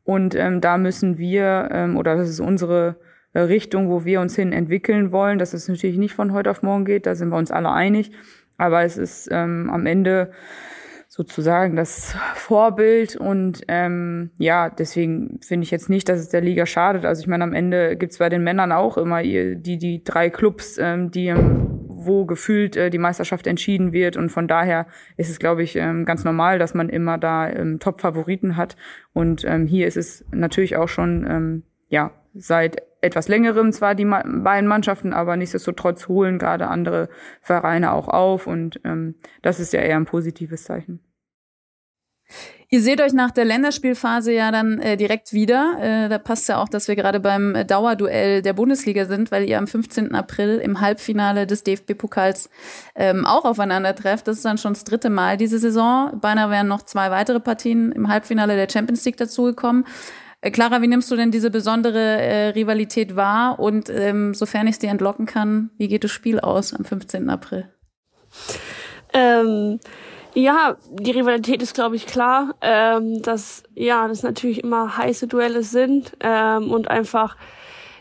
und 0.07 0.35
ähm, 0.35 0.61
da 0.61 0.77
müssen 0.77 1.17
wir, 1.17 1.67
ähm, 1.69 1.97
oder 1.97 2.15
das 2.15 2.29
ist 2.29 2.39
unsere 2.39 2.95
äh, 3.33 3.41
Richtung, 3.41 3.89
wo 3.89 4.05
wir 4.05 4.21
uns 4.21 4.37
hin 4.37 4.53
entwickeln 4.53 5.11
wollen, 5.11 5.37
dass 5.37 5.53
es 5.53 5.67
natürlich 5.67 5.97
nicht 5.97 6.13
von 6.13 6.31
heute 6.31 6.49
auf 6.49 6.63
morgen 6.63 6.85
geht, 6.85 7.05
da 7.05 7.13
sind 7.13 7.27
wir 7.27 7.35
uns 7.35 7.51
alle 7.51 7.73
einig. 7.73 8.11
Aber 8.57 8.83
es 8.83 8.97
ist 8.97 9.27
ähm, 9.33 9.69
am 9.69 9.85
Ende 9.85 10.31
sozusagen 11.09 11.75
das 11.75 12.15
Vorbild 12.35 13.17
und 13.17 13.63
ähm, 13.67 14.31
ja, 14.37 14.69
deswegen 14.69 15.41
finde 15.45 15.65
ich 15.65 15.71
jetzt 15.71 15.89
nicht, 15.89 16.07
dass 16.07 16.21
es 16.21 16.29
der 16.29 16.39
Liga 16.39 16.65
schadet. 16.65 17.03
Also 17.03 17.19
ich 17.19 17.27
meine, 17.27 17.43
am 17.43 17.53
Ende 17.53 17.97
gibt's 17.97 18.19
bei 18.19 18.29
den 18.29 18.45
Männern 18.45 18.71
auch 18.71 18.95
immer 18.97 19.21
die, 19.21 19.77
die 19.77 20.05
drei 20.05 20.29
Clubs, 20.29 20.77
ähm, 20.77 21.11
die 21.11 21.35
wo 21.97 22.25
gefühlt 22.25 22.75
äh, 22.75 22.89
die 22.89 22.97
Meisterschaft 22.97 23.47
entschieden 23.47 23.91
wird. 23.91 24.17
Und 24.17 24.29
von 24.29 24.47
daher 24.47 24.87
ist 25.17 25.29
es, 25.29 25.39
glaube 25.39 25.63
ich, 25.63 25.75
ähm, 25.75 26.05
ganz 26.05 26.23
normal, 26.23 26.59
dass 26.59 26.73
man 26.73 26.89
immer 26.89 27.17
da 27.17 27.49
ähm, 27.49 27.79
Top-Favoriten 27.79 28.55
hat. 28.55 28.75
Und 29.13 29.43
ähm, 29.45 29.67
hier 29.67 29.87
ist 29.87 29.97
es 29.97 30.25
natürlich 30.31 30.75
auch 30.75 30.89
schon, 30.89 31.25
ähm, 31.29 31.63
ja, 31.89 32.11
seit 32.33 32.81
etwas 33.01 33.27
längerem 33.27 33.71
zwar 33.71 33.95
die 33.95 34.05
beiden 34.05 34.67
Mannschaften, 34.67 35.13
aber 35.13 35.37
nichtsdestotrotz 35.37 36.07
holen 36.07 36.39
gerade 36.39 36.67
andere 36.67 37.09
Vereine 37.41 37.91
auch 37.93 38.07
auf. 38.07 38.47
Und 38.47 38.79
ähm, 38.83 39.15
das 39.41 39.59
ist 39.59 39.73
ja 39.73 39.81
eher 39.81 39.97
ein 39.97 40.05
positives 40.05 40.63
Zeichen. 40.63 40.99
Ihr 42.69 42.81
seht 42.81 42.99
euch 42.99 43.13
nach 43.13 43.31
der 43.31 43.45
Länderspielphase 43.45 44.33
ja 44.33 44.51
dann 44.51 44.79
äh, 44.79 44.97
direkt 44.97 45.31
wieder. 45.31 45.77
Äh, 45.79 46.09
da 46.09 46.17
passt 46.17 46.49
ja 46.49 46.61
auch, 46.61 46.67
dass 46.67 46.89
wir 46.89 46.97
gerade 46.97 47.21
beim 47.21 47.55
äh, 47.55 47.63
Dauerduell 47.63 48.41
der 48.41 48.51
Bundesliga 48.51 49.05
sind, 49.05 49.31
weil 49.31 49.47
ihr 49.47 49.57
am 49.57 49.67
15. 49.67 50.13
April 50.13 50.57
im 50.57 50.81
Halbfinale 50.81 51.47
des 51.47 51.63
DFB-Pokals 51.63 52.49
ähm, 52.95 53.25
auch 53.25 53.45
aufeinander 53.45 53.95
trefft. 53.95 54.27
Das 54.27 54.35
ist 54.35 54.43
dann 54.43 54.57
schon 54.57 54.73
das 54.73 54.83
dritte 54.83 55.09
Mal 55.09 55.37
diese 55.37 55.59
Saison. 55.59 56.19
Beinahe 56.19 56.49
wären 56.49 56.67
noch 56.67 56.81
zwei 56.81 57.09
weitere 57.09 57.39
Partien 57.39 57.93
im 57.93 58.09
Halbfinale 58.09 58.57
der 58.57 58.69
Champions 58.69 59.05
League 59.05 59.17
dazugekommen. 59.17 59.85
Äh, 60.41 60.51
Clara, 60.51 60.81
wie 60.81 60.87
nimmst 60.87 61.09
du 61.09 61.15
denn 61.15 61.31
diese 61.31 61.49
besondere 61.49 61.99
äh, 61.99 62.47
Rivalität 62.49 63.15
wahr? 63.15 63.59
Und 63.59 63.89
ähm, 63.89 64.33
sofern 64.33 64.67
ich 64.67 64.73
es 64.73 64.79
dir 64.79 64.89
entlocken 64.89 65.25
kann, 65.25 65.69
wie 65.77 65.87
geht 65.87 66.03
das 66.03 66.11
Spiel 66.11 66.41
aus 66.41 66.73
am 66.73 66.83
15. 66.83 67.29
April? 67.29 67.71
Ähm 69.13 69.79
ja, 70.37 70.77
die 70.91 71.11
Rivalität 71.11 71.63
ist, 71.63 71.73
glaube 71.73 71.95
ich, 71.95 72.05
klar, 72.05 72.53
ähm, 72.61 73.23
dass 73.23 73.63
ja, 73.73 74.07
das 74.07 74.21
natürlich 74.21 74.63
immer 74.63 74.95
heiße 74.95 75.25
Duelle 75.25 75.63
sind 75.63 76.11
ähm, 76.19 76.69
und 76.71 76.91
einfach 76.91 77.35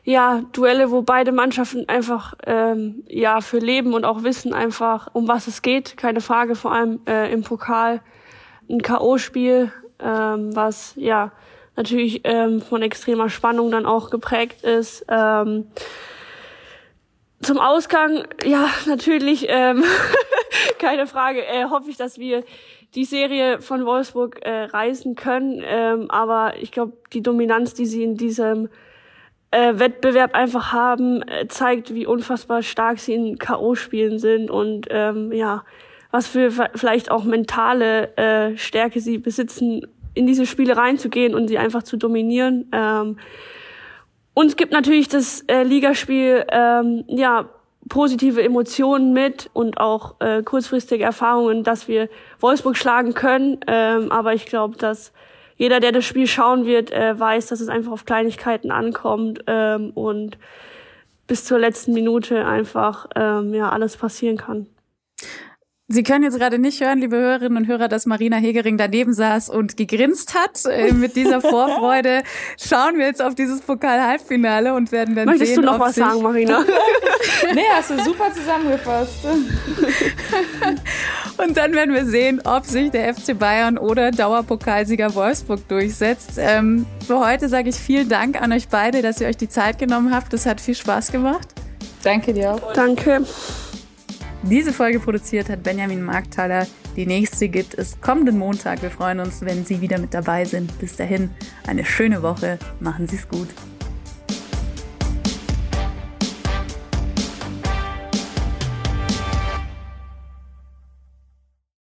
ja 0.05 0.43
Duelle, 0.53 0.91
wo 0.91 1.01
beide 1.01 1.33
Mannschaften 1.33 1.89
einfach 1.89 2.35
ähm, 2.45 3.05
ja 3.09 3.41
für 3.41 3.59
leben 3.59 3.95
und 3.95 4.05
auch 4.05 4.23
wissen 4.23 4.53
einfach, 4.53 5.09
um 5.15 5.29
was 5.29 5.47
es 5.47 5.63
geht. 5.63 5.97
Keine 5.97 6.21
Frage, 6.21 6.57
vor 6.57 6.73
allem 6.73 7.01
äh, 7.09 7.33
im 7.33 7.43
Pokal 7.43 8.03
ein 8.69 8.83
KO-Spiel, 8.83 9.73
ähm, 9.99 10.55
was 10.55 10.93
ja 10.97 11.33
natürlich 11.75 12.21
ähm, 12.25 12.61
von 12.61 12.83
extremer 12.83 13.31
Spannung 13.31 13.71
dann 13.71 13.87
auch 13.87 14.11
geprägt 14.11 14.63
ist. 14.63 15.07
Ähm, 15.09 15.69
zum 17.43 17.59
Ausgang, 17.59 18.25
ja, 18.45 18.69
natürlich, 18.87 19.47
ähm, 19.49 19.85
keine 20.79 21.07
Frage, 21.07 21.45
äh, 21.45 21.65
hoffe 21.65 21.91
ich, 21.91 21.97
dass 21.97 22.19
wir 22.19 22.45
die 22.95 23.05
Serie 23.05 23.61
von 23.61 23.85
Wolfsburg 23.85 24.41
äh, 24.43 24.65
reißen 24.65 25.15
können. 25.15 25.63
Ähm, 25.65 26.11
aber 26.11 26.55
ich 26.61 26.73
glaube, 26.73 26.95
die 27.13 27.23
Dominanz, 27.23 27.75
die 27.75 27.87
sie 27.87 28.03
in 28.03 28.17
diesem 28.17 28.69
äh, 29.51 29.79
Wettbewerb 29.79 30.35
einfach 30.35 30.73
haben, 30.73 31.23
äh, 31.23 31.47
zeigt, 31.49 31.95
wie 31.95 32.07
unfassbar 32.07 32.63
stark 32.63 32.99
sie 32.99 33.15
in 33.15 33.39
K.O.-Spielen 33.39 34.19
sind 34.19 34.51
und 34.51 34.87
ähm, 34.91 35.33
ja, 35.33 35.65
was 36.11 36.27
für 36.27 36.51
vielleicht 36.51 37.11
auch 37.11 37.25
mentale 37.25 38.17
äh, 38.17 38.57
Stärke 38.57 39.01
sie 39.01 39.19
besitzen, 39.19 39.87
in 40.15 40.27
diese 40.27 40.47
Spiele 40.47 40.77
reinzugehen 40.77 41.35
und 41.35 41.49
sie 41.49 41.59
einfach 41.59 41.83
zu 41.83 41.99
dominieren. 41.99 42.71
Ähm, 42.73 43.19
uns 44.37 44.57
gibt 44.57 44.71
natürlich 44.71 45.09
das 45.09 45.41
äh, 45.49 45.63
Ligaspiel 45.63 46.45
ähm, 46.53 47.05
ja 47.09 47.49
positive 47.89 48.43
Emotionen 48.43 49.15
mit 49.15 49.49
und 49.55 49.79
auch 49.79 50.17
äh, 50.21 50.43
kurzfristige 50.43 51.05
Erfahrungen, 51.05 51.65
dass 51.65 51.89
wir 51.89 52.11
Wolfsburg 52.39 52.77
schlagen 52.77 53.15
können. 53.15 53.61
Ähm, 53.67 54.13
aber 54.13 54.35
ich 54.35 54.45
glaube, 54.45 54.77
dass 54.77 55.13
jeder, 55.57 55.81
der 55.81 55.93
das 55.93 56.05
Spiel 56.05 56.27
schauen 56.27 56.67
wird, 56.67 56.91
äh, 56.91 57.19
weiß, 57.19 57.47
dass 57.47 57.63
es 57.63 57.69
einfach 57.69 57.93
auf 57.93 58.05
Kleinigkeiten 58.05 58.71
ankommt 58.71 59.43
ähm, 59.47 59.93
und 59.95 60.37
bis 61.27 61.47
zur 61.47 61.59
letzten 61.59 61.95
Minute 61.95 62.45
einfach 62.45 63.07
ähm, 63.17 63.55
ja 63.55 63.71
alles 63.71 63.97
passieren 63.97 64.37
kann. 64.37 64.67
Sie 65.89 66.03
können 66.03 66.25
jetzt 66.25 66.37
gerade 66.37 66.59
nicht 66.59 66.81
hören, 66.81 66.99
liebe 66.99 67.17
Hörerinnen 67.17 67.59
und 67.59 67.69
Hörer, 67.69 67.87
dass 67.87 68.07
Marina 68.07 68.39
Hegering 68.39 68.77
daneben 68.77 69.15
saß 69.15 69.49
und 69.49 69.77
gegrinst 69.77 70.35
hat. 70.35 70.65
Äh, 70.65 70.93
mit 70.93 71.15
dieser 71.15 71.41
Vorfreude 71.41 72.25
schauen 72.61 72.99
wir 72.99 73.07
jetzt 73.07 73.23
auf 73.23 73.37
dieses 73.37 73.61
Pokal-Halbfinale 73.61 74.75
und 74.75 74.91
werden 74.91 75.15
dann 75.15 75.27
Möchtest 75.27 75.55
sehen, 75.55 75.63
du 75.63 75.71
noch 75.71 75.79
was 75.79 75.95
sagen, 75.95 76.23
Marina? 76.23 76.65
nee, 77.55 77.63
hast 77.73 77.91
du 77.91 78.03
super 78.03 78.33
zusammengefasst. 78.35 79.27
und 81.39 81.57
dann 81.57 81.73
werden 81.73 81.95
wir 81.95 82.05
sehen, 82.05 82.43
ob 82.45 82.65
sich 82.65 82.91
der 82.91 83.15
FC 83.15 83.39
Bayern 83.39 83.79
oder 83.79 84.11
Dauerpokalsieger 84.11 85.15
Wolfsburg 85.15 85.69
durchsetzt. 85.69 86.33
Ähm, 86.37 86.85
für 87.07 87.25
heute 87.25 87.49
sage 87.49 87.69
ich 87.69 87.77
vielen 87.77 88.09
Dank 88.09 88.43
an 88.43 88.53
euch 88.53 88.67
beide, 88.67 89.03
dass 89.03 89.21
ihr 89.21 89.29
euch 89.29 89.37
die 89.37 89.49
Zeit 89.49 89.79
genommen 89.79 90.13
habt. 90.13 90.33
Das 90.33 90.47
hat 90.47 90.61
viel 90.61 90.75
Spaß 90.75 91.13
gemacht. 91.13 91.47
Danke 92.03 92.35
dir 92.35 92.55
auch. 92.55 92.73
Danke. 92.73 93.25
Diese 94.49 94.73
Folge 94.73 95.01
produziert 95.01 95.49
hat 95.49 95.65
Benjamin 95.65 96.05
Markthaler. 96.05 96.69
Die 96.95 97.05
nächste 97.05 97.49
gibt 97.49 97.75
es 97.75 98.01
kommenden 98.01 98.39
Montag. 98.39 98.81
Wir 98.81 98.93
freuen 98.93 99.19
uns, 99.19 99.41
wenn 99.41 99.65
Sie 99.65 99.81
wieder 99.81 99.99
mit 99.99 100.15
dabei 100.15 100.45
sind. 100.45 100.79
Bis 100.79 100.95
dahin, 100.95 101.31
eine 101.67 101.85
schöne 101.85 102.23
Woche. 102.23 102.61
Machen 102.79 103.09
Sie 103.09 103.17
es 103.17 103.29
gut. 103.29 103.49